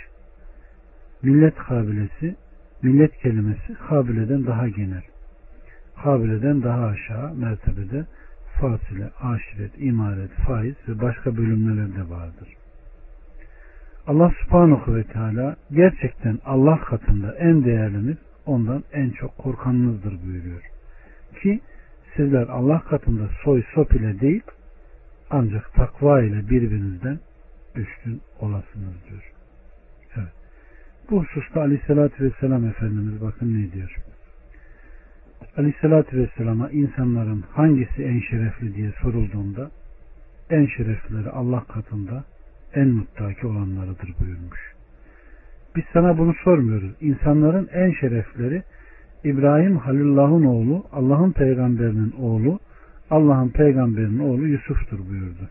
Millet 1.22 1.54
kabilesi, 1.54 2.36
millet 2.82 3.18
kelimesi 3.18 3.74
kabileden 3.88 4.46
daha 4.46 4.68
genel. 4.68 5.02
Kabileden 6.02 6.62
daha 6.62 6.86
aşağı 6.86 7.34
mertebede 7.34 8.06
fasile, 8.60 9.10
aşiret, 9.20 9.72
imaret, 9.78 10.30
faiz 10.30 10.74
ve 10.88 11.00
başka 11.00 11.36
bölümler 11.36 11.96
de 11.96 12.10
vardır. 12.10 12.48
Allah 14.06 14.32
subhanahu 14.42 14.94
ve 14.94 15.04
teala 15.04 15.56
gerçekten 15.72 16.38
Allah 16.44 16.80
katında 16.80 17.34
en 17.34 17.64
değerliniz 17.64 18.16
ondan 18.46 18.84
en 18.92 19.10
çok 19.10 19.38
korkanınızdır 19.38 20.22
buyuruyor. 20.26 20.62
Ki 21.42 21.60
sizler 22.16 22.48
Allah 22.48 22.80
katında 22.80 23.28
soy 23.44 23.62
sop 23.74 23.92
ile 23.92 24.20
değil 24.20 24.42
ancak 25.30 25.74
takva 25.74 26.22
ile 26.22 26.50
birbirinizden 26.50 27.18
üstün 27.80 28.20
olasınız 28.40 28.94
diyor. 29.08 29.32
Evet. 30.16 30.32
Bu 31.10 31.24
hususta 31.24 31.60
aleyhissalatü 31.60 32.24
vesselam 32.24 32.66
Efendimiz 32.66 33.20
bakın 33.20 33.62
ne 33.62 33.72
diyor. 33.72 33.96
Aleyhissalatü 35.56 36.18
vesselama 36.18 36.70
insanların 36.70 37.44
hangisi 37.52 38.02
en 38.02 38.20
şerefli 38.20 38.74
diye 38.74 38.92
sorulduğunda 39.02 39.70
en 40.50 40.66
şereflileri 40.66 41.30
Allah 41.30 41.64
katında 41.64 42.24
en 42.74 42.88
muttaki 42.88 43.46
olanlarıdır 43.46 44.14
buyurmuş. 44.20 44.74
Biz 45.76 45.84
sana 45.92 46.18
bunu 46.18 46.34
sormuyoruz. 46.44 46.90
İnsanların 47.00 47.68
en 47.72 47.92
şerefleri 47.92 48.62
İbrahim 49.24 49.76
Halilullah'ın 49.76 50.44
oğlu, 50.44 50.84
Allah'ın 50.92 51.32
peygamberinin 51.32 52.14
oğlu, 52.20 52.58
Allah'ın 53.10 53.48
peygamberinin 53.48 54.18
oğlu 54.18 54.46
Yusuf'tur 54.46 54.98
buyurdu. 55.08 55.48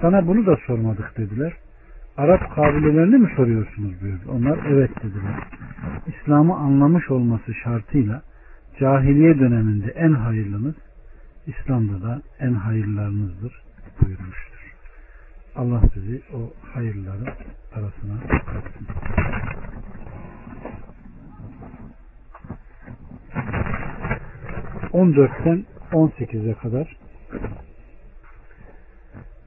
Sana 0.00 0.26
bunu 0.26 0.46
da 0.46 0.56
sormadık 0.66 1.18
dediler. 1.18 1.52
Arap 2.16 2.54
kabilelerini 2.54 3.16
mi 3.16 3.32
soruyorsunuz 3.36 4.00
buyurdu. 4.02 4.22
Onlar 4.28 4.58
evet 4.66 4.90
dediler. 5.02 5.34
İslam'ı 6.06 6.56
anlamış 6.56 7.10
olması 7.10 7.54
şartıyla 7.54 8.22
cahiliye 8.80 9.38
döneminde 9.38 9.90
en 9.90 10.12
hayırlınız, 10.12 10.74
İslam'da 11.46 12.02
da 12.02 12.22
en 12.40 12.52
hayırlarınızdır 12.52 13.62
buyurmuştur. 14.00 14.74
Allah 15.56 15.82
bizi 15.96 16.22
o 16.34 16.52
hayırların 16.74 17.28
arasına 17.74 18.20
katsın. 18.46 18.86
14'ten 24.92 25.64
18'e 25.92 26.54
kadar 26.54 26.96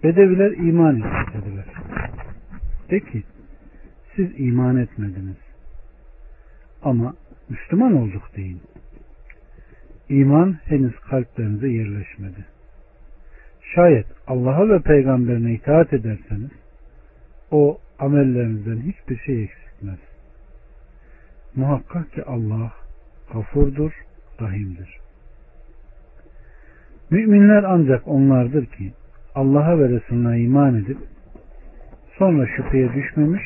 Bedeviler 0.04 0.52
iman 0.52 0.96
ettik. 0.96 1.34
De 2.90 3.00
ki 3.00 3.24
siz 4.16 4.30
iman 4.38 4.78
etmediniz. 4.78 5.38
Ama 6.84 7.14
Müslüman 7.50 7.94
olduk 7.94 8.24
deyin. 8.36 8.62
İman 10.10 10.58
henüz 10.66 11.00
kalplerinize 11.00 11.68
yerleşmedi. 11.68 12.46
Şayet 13.76 14.06
Allah'a 14.28 14.70
ve 14.70 14.80
peygamberine 14.80 15.54
itaat 15.54 15.94
ederseniz 15.94 16.52
o 17.52 17.80
amellerinizden 18.00 18.78
hiçbir 18.78 19.18
şey 19.18 19.44
eksiltmez. 19.44 20.00
Muhakkak 21.56 22.12
ki 22.12 22.24
Allah 22.24 22.74
gafurdur, 23.34 23.92
rahimdir. 24.42 25.00
Müminler 27.10 27.64
ancak 27.64 28.08
onlardır 28.08 28.66
ki 28.66 28.94
Allah'a 29.36 29.80
ve 29.80 29.90
Resulüne 29.90 30.40
iman 30.40 30.76
edip 30.76 30.98
sonra 32.18 32.48
şüpheye 32.48 32.94
düşmemiş 32.94 33.44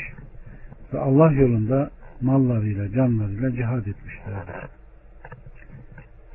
ve 0.93 0.99
Allah 0.99 1.31
yolunda 1.31 1.89
mallarıyla 2.21 2.91
canlarıyla 2.91 3.51
cihad 3.51 3.85
etmişlerdir. 3.85 4.69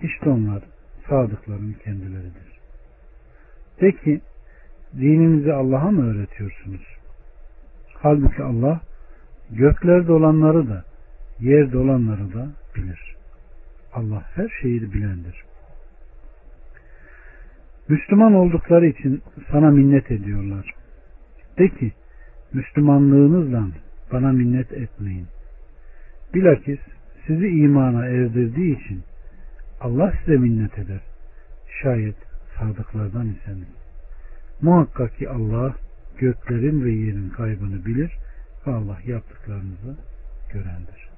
İşte 0.02 0.30
onlar 0.30 0.62
sadıkların 1.08 1.76
kendileridir. 1.84 2.60
De 3.80 3.92
ki 3.92 4.20
dininizi 4.96 5.52
Allah'a 5.52 5.90
mı 5.90 6.10
öğretiyorsunuz? 6.10 6.82
Halbuki 7.94 8.42
Allah 8.42 8.80
göklerde 9.50 10.12
olanları 10.12 10.68
da 10.68 10.84
yerde 11.40 11.78
olanları 11.78 12.34
da 12.34 12.48
bilir. 12.76 13.16
Allah 13.94 14.22
her 14.34 14.48
şeyi 14.62 14.92
bilendir. 14.92 15.44
Müslüman 17.92 18.34
oldukları 18.34 18.86
için 18.86 19.22
sana 19.50 19.70
minnet 19.70 20.10
ediyorlar. 20.10 20.74
De 21.58 21.68
ki 21.68 21.92
Müslümanlığınızla 22.52 23.68
bana 24.12 24.32
minnet 24.32 24.72
etmeyin. 24.72 25.26
Bilakis 26.34 26.78
sizi 27.26 27.48
imana 27.48 28.06
erdirdiği 28.06 28.78
için 28.78 29.02
Allah 29.80 30.12
size 30.20 30.36
minnet 30.38 30.78
eder. 30.78 31.00
Şayet 31.82 32.16
sadıklardan 32.58 33.28
iseniz. 33.28 33.68
Muhakkak 34.62 35.18
ki 35.18 35.28
Allah 35.28 35.74
göklerin 36.18 36.84
ve 36.84 36.90
yerin 36.90 37.28
kaybını 37.28 37.84
bilir 37.86 38.12
ve 38.66 38.70
Allah 38.72 38.98
yaptıklarınızı 39.06 39.96
görendir. 40.52 41.08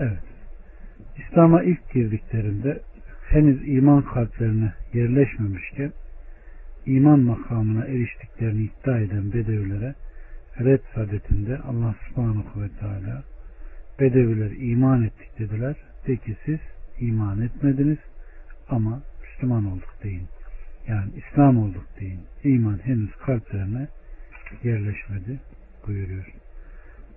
Evet. 0.00 0.24
İslam'a 1.16 1.62
ilk 1.62 1.92
girdiklerinde 1.92 2.80
henüz 3.30 3.68
iman 3.68 4.02
kalplerine 4.02 4.72
yerleşmemişken 4.94 5.92
iman 6.86 7.20
makamına 7.20 7.84
eriştiklerini 7.84 8.62
iddia 8.62 8.98
eden 8.98 9.32
Bedevilere 9.32 9.94
red 10.60 10.80
sadetinde 10.94 11.58
Allah 11.58 11.94
subhanahu 12.08 12.62
ve 12.62 12.68
teala 12.68 13.24
Bedeviler 14.00 14.50
iman 14.50 15.02
ettik 15.02 15.38
dediler. 15.38 15.76
De 16.06 16.18
siz 16.44 16.58
iman 17.00 17.40
etmediniz 17.40 17.98
ama 18.68 19.02
Müslüman 19.22 19.66
olduk 19.66 19.94
deyin. 20.02 20.28
Yani 20.88 21.10
İslam 21.16 21.58
olduk 21.58 21.86
deyin. 22.00 22.20
İman 22.44 22.78
henüz 22.78 23.10
kalplerine 23.16 23.88
yerleşmedi 24.62 25.40
buyuruyor. 25.86 26.32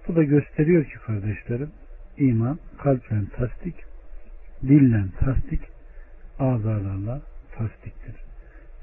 Bu 0.07 0.15
da 0.15 0.23
gösteriyor 0.23 0.85
ki 0.85 0.95
kardeşlerim 1.05 1.69
iman 2.17 2.59
kalple 2.77 3.15
tasdik, 3.37 3.75
dille 4.63 5.03
tasdik, 5.19 5.61
azalarla 6.41 7.21
tasdiktir. 7.51 8.15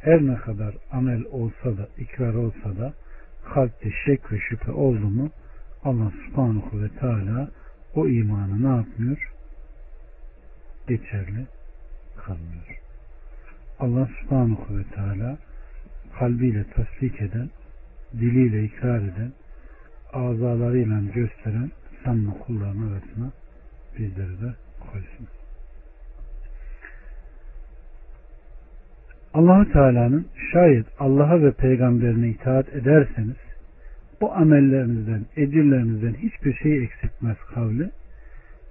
Her 0.00 0.26
ne 0.26 0.34
kadar 0.34 0.74
amel 0.92 1.24
olsa 1.30 1.78
da, 1.78 1.88
ikrar 1.98 2.34
olsa 2.34 2.76
da 2.78 2.92
kalpte 3.54 3.90
şek 4.06 4.32
ve 4.32 4.38
şüphe 4.38 4.72
oldu 4.72 5.08
mu 5.08 5.30
Allah 5.84 6.12
subhanahu 6.26 6.82
ve 6.82 6.88
teala 6.88 7.50
o 7.94 8.08
imanı 8.08 8.62
ne 8.62 8.76
yapmıyor? 8.76 9.32
Geçerli 10.88 11.46
kalmıyor. 12.16 12.80
Allah 13.80 14.08
subhanahu 14.20 14.78
ve 14.78 14.84
teala 14.84 15.38
kalbiyle 16.18 16.64
tasdik 16.64 17.20
eden, 17.20 17.50
diliyle 18.12 18.64
ikrar 18.64 18.98
eden, 18.98 19.32
azalarıyla 20.12 21.00
gösteren 21.14 21.70
sanma 22.04 22.38
kullarının 22.38 22.92
arasına 22.92 23.32
bizleri 23.98 24.40
de 24.40 24.54
koysun. 24.80 25.28
Allahu 29.38 29.72
Teala'nın 29.72 30.26
şayet 30.52 30.86
Allah'a 30.98 31.42
ve 31.42 31.52
peygamberine 31.52 32.28
itaat 32.28 32.68
ederseniz 32.68 33.36
bu 34.20 34.34
amellerinizden, 34.34 35.26
ecirlerinizden 35.36 36.14
hiçbir 36.14 36.54
şey 36.54 36.84
eksiltmez 36.84 37.36
kavli 37.54 37.90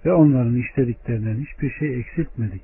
ve 0.06 0.14
onların 0.14 0.56
işlediklerinden 0.56 1.46
hiçbir 1.46 1.72
şey 1.72 2.00
eksiltmedik. 2.00 2.62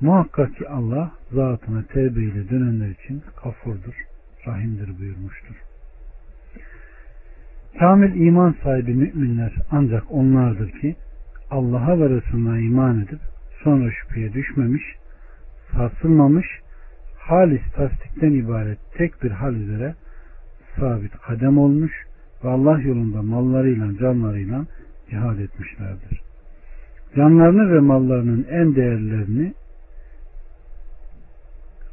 Muhakkak 0.00 0.56
ki 0.56 0.68
Allah 0.68 1.12
zatına 1.32 1.82
tevbe 1.82 2.20
ile 2.20 2.50
dönenler 2.50 2.88
için 2.88 3.22
kafurdur, 3.42 3.94
rahimdir 4.46 4.98
buyurmuştur. 4.98 5.54
Kamil 7.78 8.26
iman 8.26 8.54
sahibi 8.62 8.94
müminler 8.94 9.52
ancak 9.70 10.12
onlardır 10.12 10.70
ki 10.70 10.96
Allah'a 11.50 12.00
ve 12.00 12.10
Resulüne 12.10 12.60
iman 12.60 13.00
edip 13.00 13.20
sonra 13.64 13.90
şüpheye 13.90 14.32
düşmemiş, 14.32 14.82
sarsılmamış 15.72 16.46
halis 17.28 17.62
tasdikten 17.76 18.32
ibaret 18.32 18.78
tek 18.96 19.22
bir 19.22 19.30
hal 19.30 19.54
üzere 19.54 19.94
sabit 20.76 21.12
kadem 21.18 21.58
olmuş 21.58 21.92
ve 22.44 22.48
Allah 22.48 22.80
yolunda 22.80 23.22
mallarıyla 23.22 23.98
canlarıyla 23.98 24.66
cihad 25.10 25.38
etmişlerdir. 25.38 26.20
Canlarını 27.16 27.74
ve 27.74 27.80
mallarının 27.80 28.46
en 28.50 28.74
değerlerini 28.74 29.54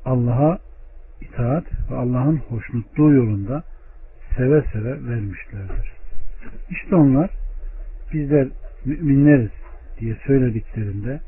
Allah'a 0.05 0.59
itaat 1.21 1.65
ve 1.91 1.95
Allah'ın 1.95 2.37
hoşnutluğu 2.37 3.11
yolunda 3.11 3.63
seve 4.37 4.63
seve 4.73 4.91
vermişlerdir. 4.91 5.91
İşte 6.69 6.95
onlar 6.95 7.29
bizler 8.13 8.47
müminleriz 8.85 9.51
diye 9.99 10.15
söylediklerinde 10.27 11.19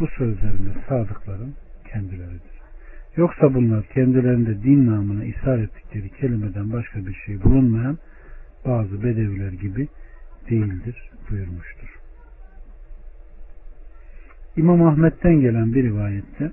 bu 0.00 0.06
sözlerinde 0.06 0.70
sadıkların 0.88 1.54
kendileridir. 1.92 2.53
Yoksa 3.16 3.54
bunlar 3.54 3.84
kendilerinde 3.84 4.62
din 4.62 4.86
namına 4.86 5.24
ishar 5.24 5.58
ettikleri 5.58 6.08
kelimeden 6.08 6.72
başka 6.72 7.06
bir 7.06 7.14
şey 7.14 7.42
bulunmayan 7.42 7.98
bazı 8.66 9.02
bedeviler 9.02 9.52
gibi 9.52 9.88
değildir 10.50 11.10
buyurmuştur. 11.30 11.98
İmam 14.56 14.82
Ahmet'ten 14.82 15.40
gelen 15.40 15.74
bir 15.74 15.84
rivayette 15.84 16.52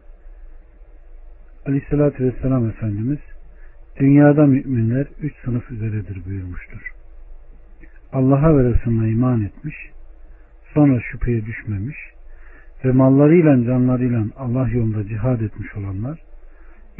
Aleyhisselatü 1.65 2.25
Vesselam 2.25 2.69
Efendimiz 2.69 3.19
dünyada 3.99 4.45
müminler 4.45 5.07
üç 5.21 5.33
sınıf 5.45 5.71
üzeredir 5.71 6.25
buyurmuştur. 6.25 6.93
Allah'a 8.13 8.57
ve 8.57 8.73
Resulüne 8.73 9.09
iman 9.09 9.41
etmiş, 9.41 9.75
sonra 10.73 11.01
şüpheye 11.11 11.45
düşmemiş 11.45 11.97
ve 12.85 12.91
mallarıyla 12.91 13.65
canlarıyla 13.65 14.25
Allah 14.37 14.69
yolunda 14.69 15.07
cihad 15.07 15.41
etmiş 15.41 15.75
olanlar 15.75 16.30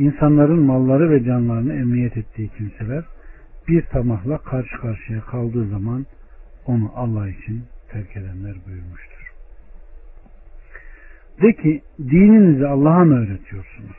insanların 0.02 0.60
malları 0.60 1.12
ve 1.12 1.24
canlarını 1.24 1.74
emniyet 1.74 2.18
ettiği 2.18 2.50
kimseler 2.50 3.04
bir 3.68 3.82
tamahla 3.82 4.38
karşı 4.38 4.78
karşıya 4.78 5.22
kaldığı 5.22 5.68
zaman 5.68 6.06
onu 6.66 6.92
Allah 6.96 7.30
için 7.30 7.64
terk 7.92 8.18
edenler 8.18 8.56
buyurmuştur. 8.68 9.34
De 11.42 11.54
ki 11.54 11.82
dininizi 12.00 12.68
Allah'a 12.68 13.06
mı 13.06 13.16
öğretiyorsunuz? 13.16 13.98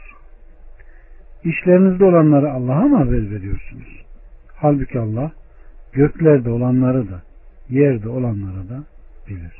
İşlerinizde 1.44 2.04
olanları 2.04 2.52
Allah'a 2.52 2.88
mı 2.88 2.96
haber 2.96 3.30
veriyorsunuz? 3.30 4.04
Halbuki 4.56 4.98
Allah 4.98 5.32
göklerde 5.92 6.50
olanları 6.50 7.10
da 7.10 7.22
yerde 7.68 8.08
olanları 8.08 8.68
da 8.68 8.84
bilir. 9.28 9.58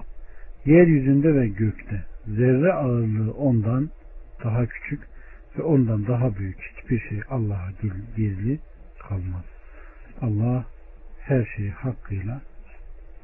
Yeryüzünde 0.66 1.34
ve 1.34 1.48
gökte 1.48 2.04
zerre 2.26 2.72
ağırlığı 2.72 3.32
ondan 3.32 3.90
daha 4.44 4.66
küçük 4.66 5.11
Ve 5.58 5.62
ondan 5.62 6.06
daha 6.06 6.36
büyük 6.36 6.60
hiçbir 6.60 7.00
şey 7.08 7.20
Allah'a 7.30 7.70
gizli 8.16 8.60
kalmaz. 8.98 9.44
Allah 10.20 10.64
her 11.20 11.44
şeyi 11.56 11.70
hakkıyla 11.70 12.42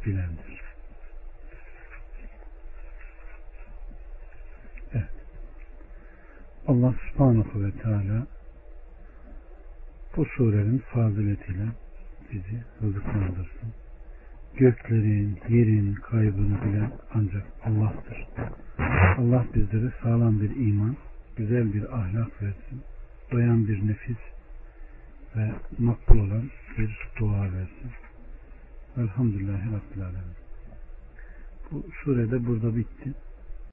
bilendir. 0.06 0.60
Evet. 4.92 5.08
Allah 6.66 6.94
subhanahu 7.10 7.64
ve 7.64 7.70
teala 7.70 8.26
bu 10.16 10.24
surenin 10.24 10.78
faziletiyle 10.78 11.66
bizi 12.32 12.62
rızıklandırsın. 12.82 13.72
Göklerin, 14.56 15.40
yerin 15.48 15.94
kaybını 15.94 16.62
bilen 16.64 16.92
ancak 17.14 17.46
Allah'tır. 17.64 18.26
Allah 19.18 19.46
bizlere 19.54 19.92
sağlam 20.02 20.40
bir 20.40 20.56
iman, 20.56 20.96
güzel 21.38 21.72
bir 21.74 21.94
ahlak 21.98 22.42
versin. 22.42 22.82
Doyan 23.32 23.68
bir 23.68 23.88
nefis 23.88 24.16
ve 25.36 25.52
makbul 25.78 26.18
olan 26.18 26.50
bir 26.78 27.08
dua 27.18 27.42
versin. 27.42 27.90
Elhamdülillahi 28.96 29.66
Rabbil 29.66 30.02
Alemin. 30.02 30.36
Bu 31.70 31.86
surede 32.04 32.46
burada 32.46 32.76
bitti. 32.76 33.14